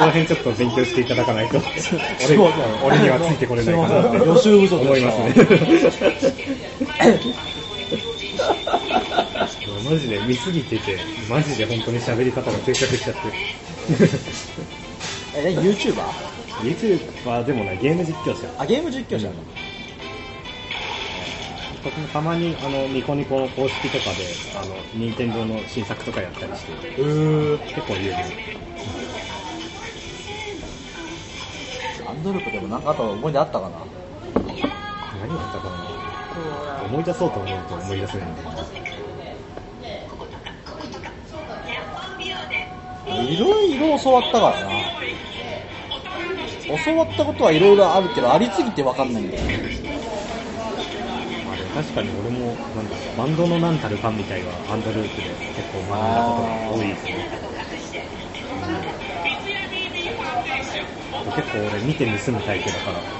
[0.00, 1.60] ら辺ちょっと勉強していただかないと、
[2.24, 2.36] 俺
[2.82, 5.34] 俺にはついてこれないかなと予習不足思いますね。
[9.88, 10.98] マジで見すぎてて、
[11.30, 13.20] マジで本当に喋り方が定着しちゃって。
[15.38, 16.37] え、何 YouTuber?
[16.60, 18.48] YouTuber でもないゲーム実況者。
[18.58, 19.42] あ、ゲーム実況者なの
[21.84, 28.24] 僕もたまにあのニコニコの公式とかで、あの、任天堂の新作とかやったりして、結構有名。
[32.06, 33.76] アンドループでもなんかあった思い出あったかな？
[35.20, 35.76] 何だったかな？
[36.84, 38.62] 思い出そうと思うと思い出せないんだけど。
[43.22, 44.68] いろいろ教わったからな。
[46.68, 49.68] 教わったことはいろいろあるけど、ありすぎてわかんないんだよね。
[51.42, 57.32] まあでも確かに俺も、なんだバンドのなんたるかみたいはアンドループで結構学んだことが多いですね。
[58.56, 58.92] うん、
[61.32, 63.12] 結構俺見て盗むタイプだから、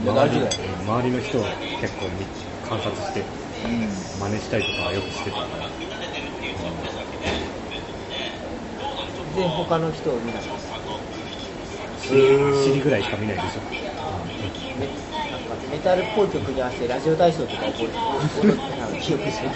[0.00, 4.02] いや大事だようん周りの人を結構見観察してうん。
[4.14, 5.80] 真似したりとかはよくしてたから、
[9.14, 10.71] 全然他の人を見ないです。
[12.12, 13.60] 尻尻ぐらいしか見ないでしょ。
[14.78, 14.86] め
[15.30, 19.48] なんかメタルっぽい曲に合わせてラジオ体操とか覚えて踊ってたの記憶して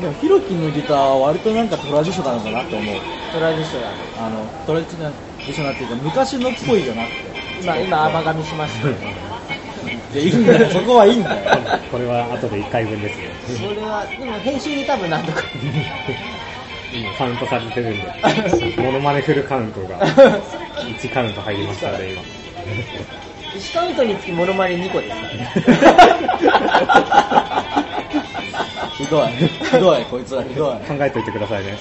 [0.00, 2.96] でも、ヒロキのギターは割となんかトラディショナルだなって思う。
[3.32, 3.96] トラディショナル。
[4.18, 7.14] あの、トラディショナルっていうか、昔のっぽいよなって。
[7.62, 8.88] 今、今、甘噛みしました。
[10.12, 11.80] で、いいんだよ、そこはいいんだよ。
[11.90, 13.30] これは後で1回分ですよ。
[13.58, 15.44] それは、でも編集で多分何とか。
[16.96, 18.08] 今カウントされてるんで、
[18.82, 22.22] モノマネフルカウントが1カウント入りましたね、今。
[23.54, 25.36] 1カウントにつきモノマネ2個ですから。
[28.96, 29.28] ひどい。
[29.70, 30.86] ひどい、こいつらひどい。
[30.86, 31.78] 考えておいてくださいね。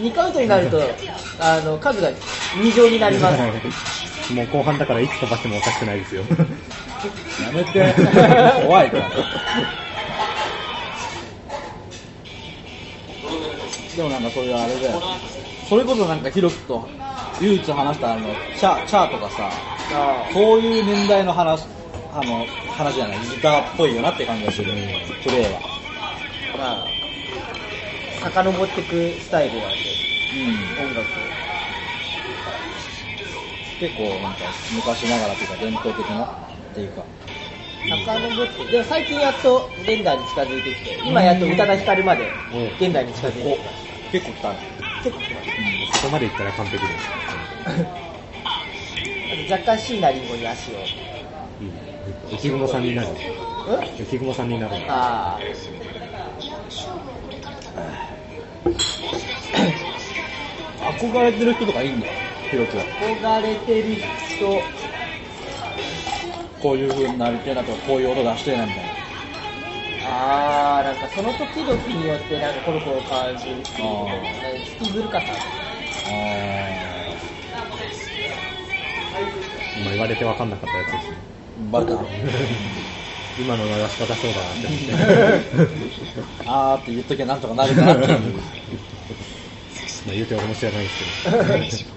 [0.00, 0.80] 2カウントになると、
[1.38, 2.10] あの、数が
[2.56, 3.42] 2乗になります。
[4.32, 6.22] もう後半だからいつ飛ばしてもおかしくないですよ。
[7.42, 7.94] やめて。
[8.64, 9.10] 怖いから。
[13.96, 15.02] でもなんかそういうあれだよ。
[15.68, 16.86] それこそなんかヒロキと
[17.40, 19.50] 唯一話したあの、チャチャーとかさ、
[19.92, 21.66] あそういう年代の話、
[22.12, 24.72] あの、話じゃない、ギターっぽいよなって感じがする、
[25.22, 25.60] プレイは。
[26.54, 26.86] あまあ、
[28.20, 29.90] 遡っていくスタイルなんで、
[30.78, 30.88] うん。
[30.88, 31.04] 音楽
[33.80, 36.26] 結構なんか昔ながらというか伝統的なっ
[36.74, 37.02] ていうか。
[37.02, 37.04] を。
[37.88, 42.32] 遡って、でも最近やっと現代に近づいてきて、今やっと宇多田ヒカルまで
[42.78, 43.83] 現代に近づいてきまし
[44.14, 44.58] 結構来たね。
[45.02, 45.48] 結構来まし
[46.00, 47.10] そこまでいったら完璧です。
[47.26, 47.72] た。
[49.34, 50.74] あと若干椎名林檎に足を。
[51.60, 51.70] いい。
[52.38, 52.84] 浮雲さん。
[52.84, 53.08] になる。
[53.08, 53.14] うん。
[54.06, 54.48] 浮雲さん。
[54.48, 54.74] になる。
[54.88, 55.40] あ
[60.78, 62.00] 憧れてる人とかいいん。
[62.00, 62.12] だよ、
[62.52, 62.84] ヒロキは。
[63.00, 63.96] 憧れてる
[64.38, 64.62] 人、
[66.60, 68.83] こういう風になりてえなとか、こういう音出してえなみたいな。
[70.04, 75.48] あー、なんかその時々によってなんかコロコロ変わるし、ステあィーブ・ルカさん。
[76.04, 77.14] あ
[79.74, 81.26] 今言われて分かんなかったやつですね。
[81.58, 81.94] ー、バレた。
[83.36, 84.98] 今の流し方そうだなって思って。
[86.44, 88.20] あーって言っときゃなんとかなるかなって。
[90.04, 91.12] まあ言うて俺も知らないですけど。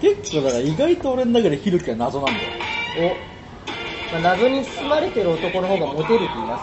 [0.00, 2.54] 結構だから意外と俺の中でヒロキは謎なんだよ。
[2.94, 3.24] お、
[4.12, 6.62] まあ、謎に包まれてる男の方がモテるって言います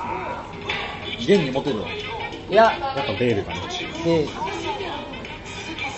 [1.19, 1.85] 現にモテるわ。
[1.85, 1.91] ね。
[2.49, 3.61] いや、やっぱベールがね。
[4.03, 4.27] で、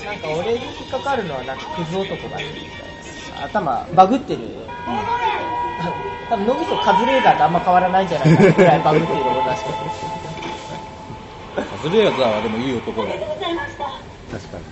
[0.05, 2.87] なんか俺に引っかかるのはなんかクズ男がいるみたい
[3.37, 3.43] な。
[3.45, 4.41] 頭バグってる。
[6.29, 9.75] 多分脳みそカズレーザーとあんま変わらないんじゃないかなぐらいバグってる女らしくて。
[11.69, 13.19] カズレーザーはでもいい男だよ。
[14.31, 14.63] 確かに。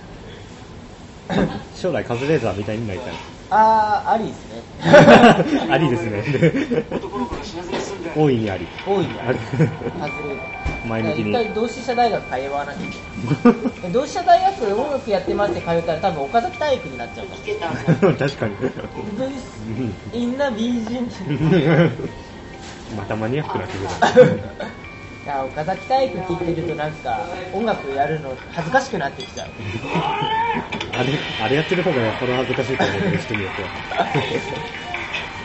[1.74, 3.35] 将来カズレーザーみたいになりたい。
[3.50, 4.62] あー、ありですね。
[5.70, 6.24] ありですね。
[8.16, 8.66] 大いにあり。
[8.86, 9.20] 多いね。
[9.26, 9.38] あり。
[10.88, 11.30] 前向きに。
[11.30, 13.92] 一回同志社大学通わなきゃいけない。
[13.92, 17.36] 同志社大学音楽やってますって通ったら多分岡崎体育になっちゃうか
[18.08, 18.14] ら。
[18.14, 18.56] 確かに。
[20.12, 21.08] みんな美人。
[22.96, 24.00] またマニアックな曲だ。
[25.26, 27.18] いや岡崎体育聞いてるとなんか
[27.52, 29.48] 音楽やるの恥ずかしくなってきちゃう。
[30.96, 31.08] あれ、
[31.42, 34.06] あれやってる方がよっぽど恥ずかしいと思うけど、人によっては。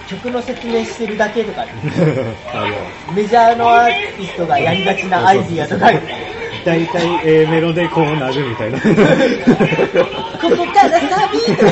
[0.08, 1.66] 曲の説明してるだけとか、
[2.54, 5.92] あの、メジャーのアーティストがやりがちなアイディアとか、
[6.64, 8.78] 大体 A メロでこうなるみたいな。
[8.86, 11.72] ここからサビとか。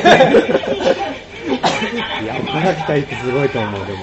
[2.23, 3.99] いや、岡崎体育すごいと思う、でも。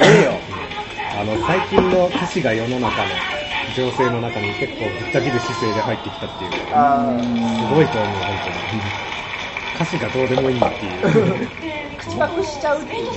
[0.00, 0.33] ええよ。
[1.24, 3.24] あの、最近の歌詞が世の中の
[3.74, 6.50] 情勢の中に結構ぶった切る姿勢で入ってきたっていう。
[6.52, 8.56] すごいと思う、本当に。
[9.74, 11.48] 歌詞がどうでもいいっていう。
[11.98, 13.12] 口パクしちゃうっていう。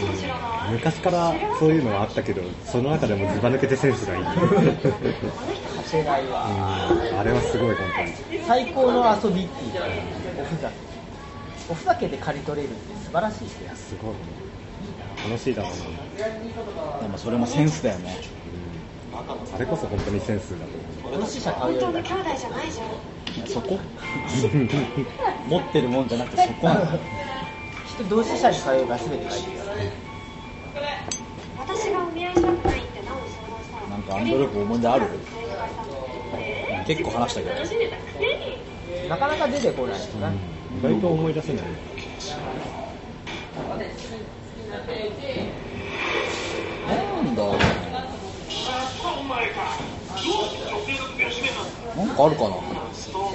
[0.71, 4.23] 昔からそういうのはあったけど、その中でもずば抜けてセンスがいい。
[4.23, 4.31] うん
[5.77, 6.87] 勝てないわ。
[7.19, 8.13] あれはすごい、本当に。
[8.47, 9.85] 最高の遊びっていうか、
[10.39, 10.75] おふざけ。
[11.69, 14.46] おふざけで刈り取れるって素晴らしいですよすごいね
[15.25, 18.17] 楽しいだろうな、でもそれもセンスだよね。
[19.11, 20.65] うん、あれこそ本当にセンスだと
[21.09, 22.09] 思う同志社買うよりだけ
[23.51, 23.79] そこ？
[25.49, 26.99] 持ってるもんじゃなくてそこなんだ。
[27.95, 29.57] 人同志社に通えば全て書いてる。
[29.59, 29.75] から
[31.59, 35.07] 私がお見合いしたくないって何を相談したのなんかアンドループ思い出ある？
[36.85, 37.55] 結構話したけど。
[39.09, 41.63] なかなか出てこないよな、意外と思い出せない
[44.67, 44.81] な
[47.21, 47.43] んだ。
[51.95, 52.49] なんかあるかな。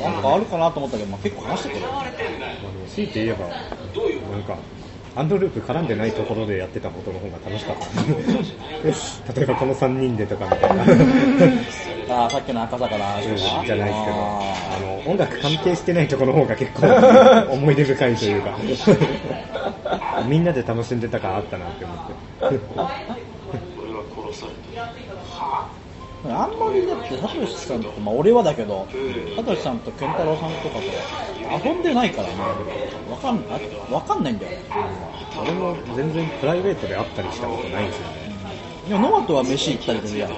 [0.03, 3.47] なんかあるかなと思ったけど、まあ、結構話したけどあの強いて言えば
[4.31, 4.57] なんか
[5.15, 7.85] アンドループ絡んでないところでやってたことの方が楽しかった。
[9.35, 10.83] 例えばこの3人でとかみたいな。
[12.09, 16.87] あーさっきの赤坂の話とかじゃないですけどああの音楽関係してないところの方が結構
[17.55, 18.59] 思い出深いというか
[20.29, 22.13] みんなで楽しんでた感あったなって思って。
[22.45, 22.89] ー
[26.25, 28.87] あんまりだってサトシさんとまあ俺はだけど
[29.37, 32.35] サトシさんと健太郎さんとかと遊んでないからね。
[33.11, 34.53] わかんあわかんないんだよ
[35.43, 38.33] 俺も全然プライベートで会ったりしたことないんですよね。
[38.87, 40.31] いやノアとは飯行ったりするやん。
[40.31, 40.37] で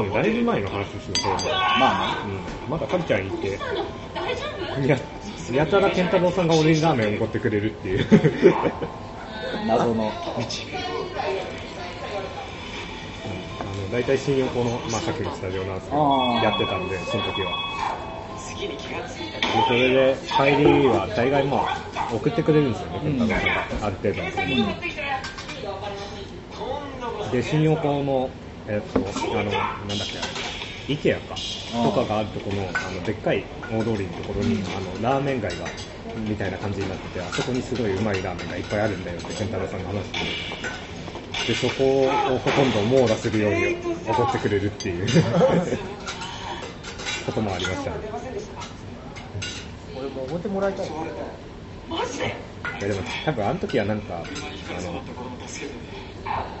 [0.00, 1.40] もだいぶ前の話ですよそれも
[1.76, 1.94] まあ
[2.26, 2.32] ね。
[2.64, 3.58] うん、まだカルチャーに行って
[4.88, 4.96] や
[5.50, 8.06] やたら健太郎さんが俺にラーメンをおごってくれるっていう。
[9.66, 10.12] 謎の。
[13.60, 16.44] あの大体新横の、まあ、さっきのスタジオなんですけあどー。
[16.44, 17.50] やってたんでその時は。
[19.42, 21.76] でそれで帰りは大概まあ
[22.14, 23.48] 送ってくれるんですよね健太郎さん
[23.80, 23.86] が。
[23.86, 24.22] ある程度。
[24.22, 24.44] のとこ
[27.24, 28.30] ろで新横の
[28.66, 29.00] えっと
[29.38, 29.50] あの
[29.88, 30.08] なんだっ
[30.86, 31.34] け IKEA か
[31.72, 35.66] とかがあるところのあのでっかい大通りのところに、あのラーメン街が
[36.14, 40.26] みたいな感じになっててあそこにすごいうまいラーメンがいっぱいあるんだよって健太郎さんが話してて。
[41.48, 42.08] でそこを
[42.38, 43.74] ほとんど網羅するように
[44.06, 45.08] 怒ってくれるっていう
[47.26, 47.96] こともありましたね。
[49.96, 50.90] 俺もおごってもらいたいい
[52.80, 54.24] やでも多分あの時はなんか
[54.68, 55.02] あの、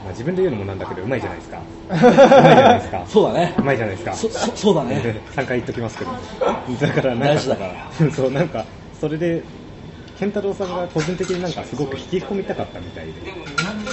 [0.02, 1.62] まあ、自分で言うのもなんだけどうまいじゃないですか。
[1.88, 3.06] うまいじゃないですか。
[3.06, 3.54] そうだね。
[3.56, 4.14] うまいじゃないですか。
[4.14, 5.22] そそそうだね。
[5.34, 6.10] 3回言っときますけど。
[6.80, 8.10] だからなんか大事だから。
[8.10, 8.66] そうなんか
[8.98, 9.44] それで
[10.18, 13.12] 健太郎さんが個人的になんかすごく引き込みたかったみたいで、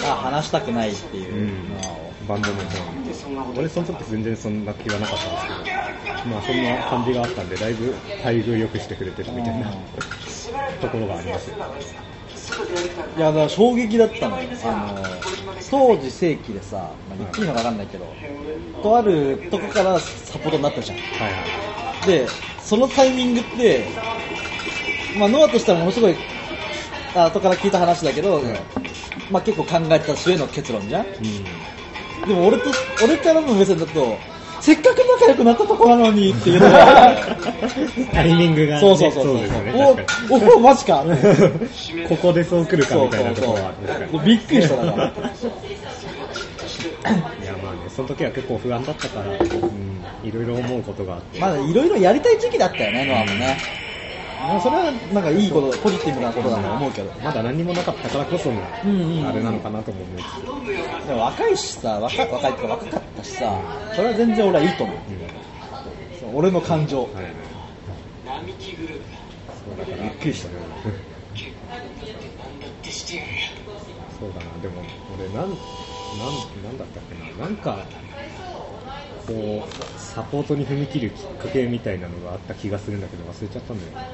[0.06, 1.34] あ話したくないっていう。
[1.34, 2.28] うん。
[2.28, 5.60] バンドの方に俺その時全然そんな気はなかったんですけど。
[6.26, 9.72] まあそんな感じがあったんでだいぶ待遇良くしてくれてるみたいな。
[10.82, 11.50] ところがあります。
[11.50, 11.56] よ
[13.18, 14.50] いやだから衝撃だったのよ。
[14.64, 15.06] あの
[15.70, 18.06] 当時正規でさ、まあ、言っていいのか分かんないけど、
[18.82, 20.98] とあるとこからサポートになったじゃん。
[20.98, 21.40] はいは
[22.04, 22.08] い。
[22.08, 22.28] で
[22.60, 23.88] そのタイミングって、
[25.18, 26.16] まあ、ノアとしてはものすごい
[27.16, 28.42] あ後から聞いた話だけど、
[29.32, 31.06] まあ、結構考えた末の結論じゃん。
[32.28, 32.64] でも俺と
[33.04, 34.18] 俺からの目線だと
[34.62, 37.16] せっかく仲良くなったとこなのにっていうのが。
[38.14, 39.38] タイミングがね、そうそうそうそう。
[39.38, 39.74] ですよね
[40.30, 41.04] おおマジか。
[42.08, 45.14] ここでそう来るかみたいなところはびっくりしただから。
[47.42, 49.38] いやまあねその時は結構不安だったから、うん、
[50.28, 53.58] いろいろ思うことがあって、まだいろいろやりたい時期だったよねノアもね
[54.62, 58.62] それはなんかいいことポジティブなことだと思うけどまだ何もなかったからこその
[59.28, 60.24] あれなのかなとも思うし、
[61.08, 63.62] でも若いしさ若若いか若かったしさ
[63.96, 64.96] それは全然俺はいいと思う。
[64.96, 65.04] うん
[66.32, 67.04] 俺の感情。
[67.04, 67.24] はいはい。
[69.66, 69.98] そうだから。
[70.04, 70.56] びっくりしたね
[74.20, 74.62] そうだな。
[74.62, 74.84] でも
[75.18, 75.54] 俺なんなん
[76.64, 77.46] なんだったっけな。
[77.46, 77.86] なんか
[79.30, 83.98] こうサポートに踏み切るきっかけみたいなのがあった気がするんだけど忘れちゃったんだよね。
[84.00, 84.10] だか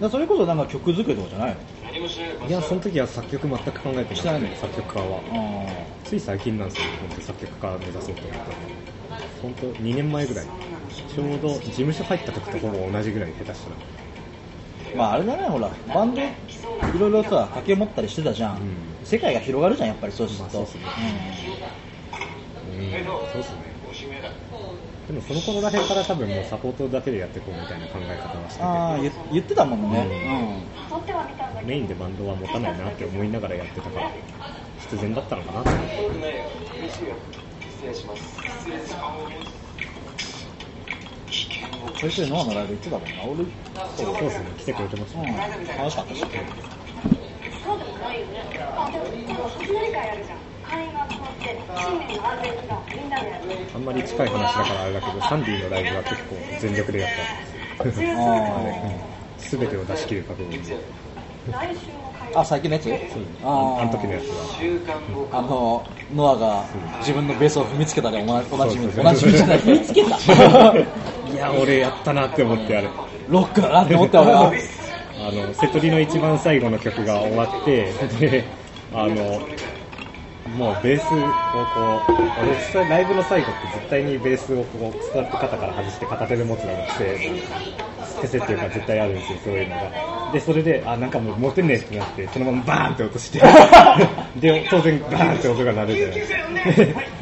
[0.00, 1.60] らそれこそなんか曲作りとかじゃないの？
[2.46, 5.24] いやその時は作曲全く考えてなしてない作曲家は。
[5.28, 8.58] あつい最近なんですよ本当作曲家目指そうと思ったの。
[9.40, 10.50] 本当2年前ぐらい。
[11.06, 13.78] ちょうど事務所入った時とほぼ同じぐらい下手したらー
[14.96, 16.22] まああれだねほらバンド
[16.92, 19.04] いろいろさ掛け持ったりしてたじゃん、うん。
[19.04, 20.84] 世界が広がるじゃんやっぱりそうすると、まあそうっすね
[22.84, 23.74] うんそうっすね。
[25.06, 28.64] でもその頃らへんから多分もうサポートだけでやっていこうみたいな考え方はしてて。
[28.64, 30.06] ああ言言ってたもんね、
[31.64, 34.10] メインでバンドは持たないなって思いながらやってたから
[34.78, 35.70] 必然だったのかなって。
[35.70, 35.76] う
[41.92, 43.44] ん、それでノアのライブ行ってたもんな俺
[43.96, 44.54] そうですね。
[44.56, 45.26] 来てくれてましたうん。
[45.26, 45.38] ね、
[45.76, 48.44] 楽しかったしそうでもないよね。
[48.76, 49.04] あ、でも、
[49.48, 50.53] 初乗り会あるじゃん。
[53.74, 57.10] あんまり近い話だからあれだけどサンディのライブは結構全力でやっ
[59.38, 60.76] すべてを出し切る覚悟で。
[62.34, 62.88] あ、最近のやつ？
[63.44, 65.38] ああの時のやつは。
[65.38, 66.64] あの、ノアが
[67.00, 70.16] 自分のベースを踏みつけたでおなおなじみ、そうそうおなじみじゃない、踏みつけた？
[71.30, 72.88] いや俺やったなって思ってあれ。
[73.28, 74.52] ロックだなって思った俺は。
[75.16, 78.44] あの瀬戸りの一番最後の曲が終わってで
[78.92, 79.40] あの
[80.54, 87.30] もうベースをこう俺それライブの最後って絶対にベースをこうストラップ肩から外して片手で持つのが癖
[88.22, 89.38] 癖 っていうか絶対あるんですよ。
[89.44, 90.14] そういうのが。
[90.32, 93.40] でそれであなんかもう持てねえってなってそのままバーンって落として。
[94.40, 96.38] で当然バーンって音が鳴るじゃないですか。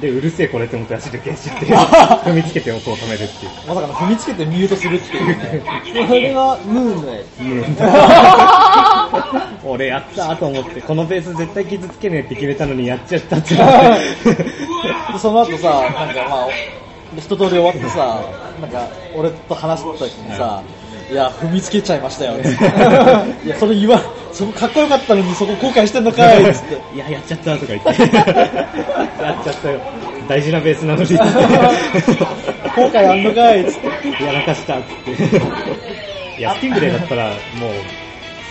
[0.01, 1.67] でうるせえこれって思って足で消しって
[2.29, 3.53] 踏みつけて音を止めるっていう。
[3.67, 5.63] まさかの踏みつけてミュートするっていうね。
[6.07, 8.92] それはムーンのやつ
[9.65, 13.73] 俺やったと思って、このベース絶対傷つけねえって決めたのにやっちゃったって思っ
[14.37, 14.43] て。
[15.13, 16.49] で その後さ、なんかまあ、
[17.19, 18.21] 一通り終わってさ、
[18.61, 20.63] なんか俺と話した時にさ、
[21.11, 22.65] いや、踏みつけちゃいましたよ、つって
[23.47, 24.01] いや、それ言わ、
[24.33, 26.81] そこかっこよかったのにそこ後悔してんのかい、つって。
[26.95, 27.89] いや、やっちゃったとか言って。
[29.23, 29.81] やっちゃったよ。
[30.27, 31.09] 大事なベースなのに。
[32.75, 34.25] 後悔あんのかい、つって。
[34.25, 35.37] やらかしたっつって。
[36.39, 37.29] いや、スティングレイだったら
[37.61, 37.71] もう、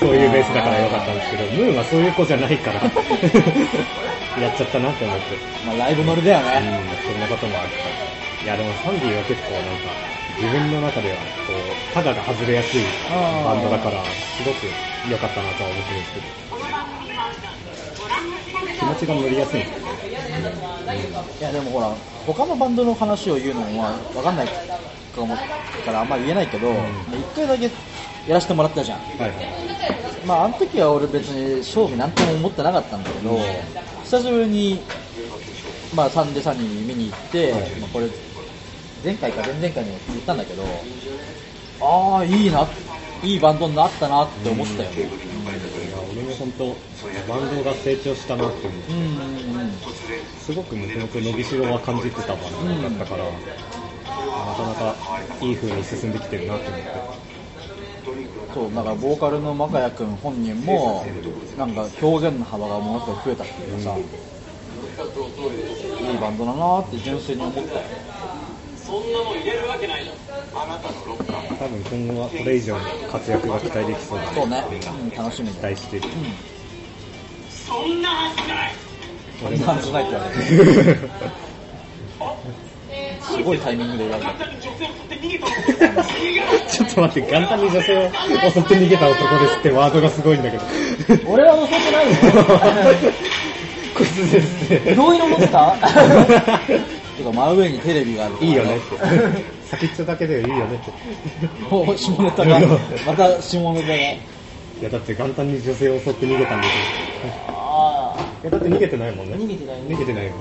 [0.02, 2.82] そういうベースだからよかったんですけど、ムーンはそういう子じゃないから、
[4.42, 5.38] やっちゃったなって思って。
[5.64, 6.98] まあライブ乗りだようん、ね。
[7.06, 7.96] そんなこともあるから。
[8.44, 9.94] いや、でもサンディは結構なんか、
[10.42, 14.04] 自分の中では、こう、タガが外れやすいバンドだから、
[14.36, 14.74] すごく
[15.08, 16.26] 良かったなとは思ってるんですけど。
[18.80, 20.02] 気持ちが乗りやすいんですよね。
[21.40, 21.90] いやでもほら、
[22.26, 24.48] 他のバンドの話を言うのもまあわかんない
[25.14, 25.38] かも
[25.86, 27.70] からあんまり言えないけど、ん一回だけ
[28.26, 29.00] やらせてもらったじゃん。
[29.18, 29.56] はいはい。
[30.22, 34.92] まああの時は俺別に勝負なんとも思ってなかったんだけど、久しぶりに、
[35.92, 38.12] まあサンデーサニーに見に行って、はいまあこれ
[39.04, 40.92] 前回か前々回にも言ったんだけど、
[41.80, 42.84] ああ、いいな、
[43.22, 45.18] いいバンドになったなって思ったよね。
[45.84, 46.90] いや、俺も本当、
[47.28, 49.82] バンドが成長したなって思って、うんうんうん。
[50.34, 53.48] すごくもともと伸びしろは感じてたバンドだったから、
[54.44, 55.08] なかなか
[55.40, 57.10] いい風に進んできてるなって思って。
[58.54, 61.06] そう、だからボーカルのマカヤ君本人も、
[61.58, 64.06] なんか表現の幅がものすごく増えたっていうかさ、いい
[66.18, 67.68] バンドだなって純粋に思ったよ。
[71.60, 74.74] 多分今後はこれ以上の活躍が期待できそうだそうね、う
[75.06, 75.76] ん、楽しみだよ。
[75.76, 76.10] 期待してる。
[76.10, 76.14] うん。
[79.48, 80.40] 俺もなんとないって言われて
[83.32, 84.32] すごいタイミングで言われた。
[86.68, 90.64] ちょっと待って、元旦に女性を襲って逃げた男ですってワードがすごいんだけど。
[91.28, 92.16] 俺は襲ってないよ。
[93.96, 94.96] こいつですって。
[94.96, 95.76] どういうの持ってた？
[97.18, 98.86] てか真上にテレビがあるからいいよねって。
[99.68, 100.92] 先っちょだけでいいよねって。
[101.70, 102.60] もう下ネタが、
[103.06, 103.96] また下ネタが。
[103.96, 104.20] い
[104.82, 106.80] やだって元旦に女性を襲って逃げたんですよ。
[107.50, 109.36] あいやだって逃げてないもんね。
[109.36, 110.32] 逃げてない逃げてないよ。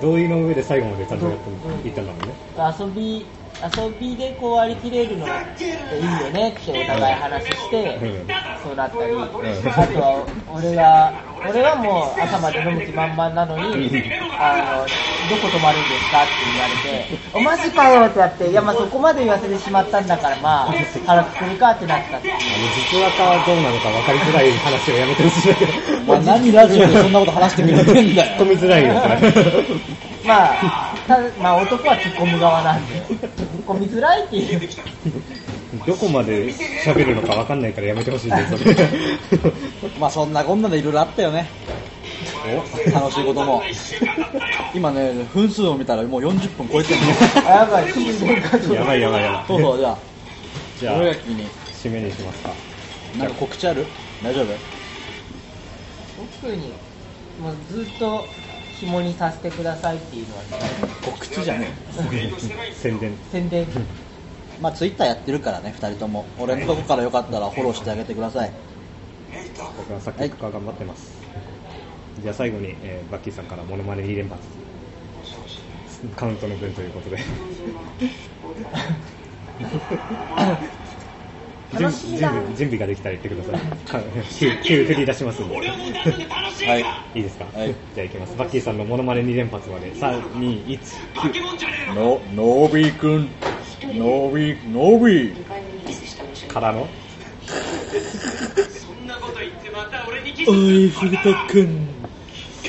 [0.00, 2.34] 同意の上で最後までちゃんとやっていったんだもんね。
[2.78, 3.26] 遊び、
[3.62, 5.28] 遊びでこう割り切れるのっ
[5.88, 11.12] ていいよねってお互い話して、うんそうなったり、んあとは俺が、
[11.44, 14.88] 俺はもう朝まで飲む気満々なのに、あ
[15.22, 20.72] の、どこ泊まるんですかって言われて、おマジかよってやって、いやまあそこまで言わせてしまったんだからまあ、
[21.06, 22.54] 腹くくるかってなったっていう。
[22.54, 25.72] あの、実話かどうなのか分かりづらい話をやめてほしいんだけど。
[26.02, 28.30] お前何ラジオでそんなこと話してくれてんだよ。
[28.34, 30.15] 突っ込みづらいよ、それ。
[30.26, 33.18] まあ、たまあ男は突っ込む側なんで、突っ
[33.64, 34.68] 込みづらいっていう。
[35.86, 36.46] どこまで
[36.84, 38.76] 喋るのか分かんないからやめてほしいんだよ、それ。
[39.98, 41.48] まあそんなこんなでいろいろあったよね。
[42.92, 43.62] 楽しいことも。
[44.74, 47.00] 今ね、分数を見たらもう40分超えてる
[47.46, 47.88] あやばい、
[48.74, 49.44] やばいやばいやばい。
[49.48, 49.98] そうそう、じゃあ、
[50.78, 52.50] じゃあ、俺が君に、締めにしますか。
[53.16, 53.86] なんか告知ある？
[54.22, 54.46] 大丈夫？
[56.42, 56.72] 特に、
[57.40, 58.24] もうずっと
[58.80, 60.48] 紐にさせてくださいっていうのはね、
[61.04, 61.68] 告知じゃね
[62.74, 63.16] 宣伝。
[63.32, 63.62] 宣伝。
[63.62, 63.66] え。
[64.60, 66.26] まあツイッターやってるからね、二人とも。
[66.38, 68.52] 俺のとこからよかったらフォローしてあげてください。
[69.76, 71.16] 僕は作曲家頑張ってます。
[72.20, 74.42] じゃあ最後に、えーバッキーさんからモノマネ2連発。
[76.14, 77.18] カウントの分ということで。
[81.76, 83.60] 準楽しみだ準備準備ができたら言ってください。
[83.84, 84.00] か
[84.38, 85.56] 急急振り出しますんで。
[85.56, 86.84] はい。
[87.14, 88.36] いいですか、はいじゃあいきます。
[88.36, 89.92] バッキーさんのモノマネ2連発まで。
[89.92, 90.80] 3、2、1、
[91.14, 91.94] 9。
[91.94, 93.30] の、のびくん、
[93.94, 95.34] のび、のび。
[96.48, 96.88] からの？
[100.48, 101.96] おい、ふぐたくん。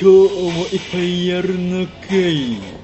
[0.00, 2.77] 日もいっぱいやるのかい？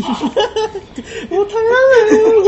[0.00, 2.42] もう食べられないよ、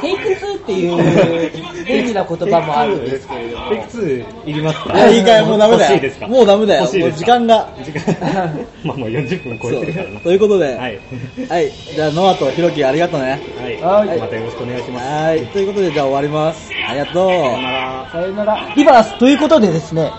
[0.00, 6.28] テイク2っていう便利な言葉もあるんですけれどもテイク2いりますかいや、いいかい、もうダメだよ。
[6.28, 6.86] もうダメだよ。
[6.86, 7.68] 時間が。
[7.82, 8.04] 時間
[8.84, 10.20] まあもう40分超えてるからな。
[10.20, 11.00] ということで、はい。
[11.48, 11.70] はい。
[11.94, 13.40] じゃあ、ノアとヒロキありがとうね。
[13.60, 14.06] はい。
[14.08, 15.06] はいまたよろしくお願いします。
[15.06, 15.46] はい。
[15.46, 16.70] ということで、じゃあ終わります。
[16.88, 17.30] ありがとう。
[17.30, 18.08] さよなら。
[18.12, 18.72] さよなら。
[18.76, 20.10] リバースということでですね、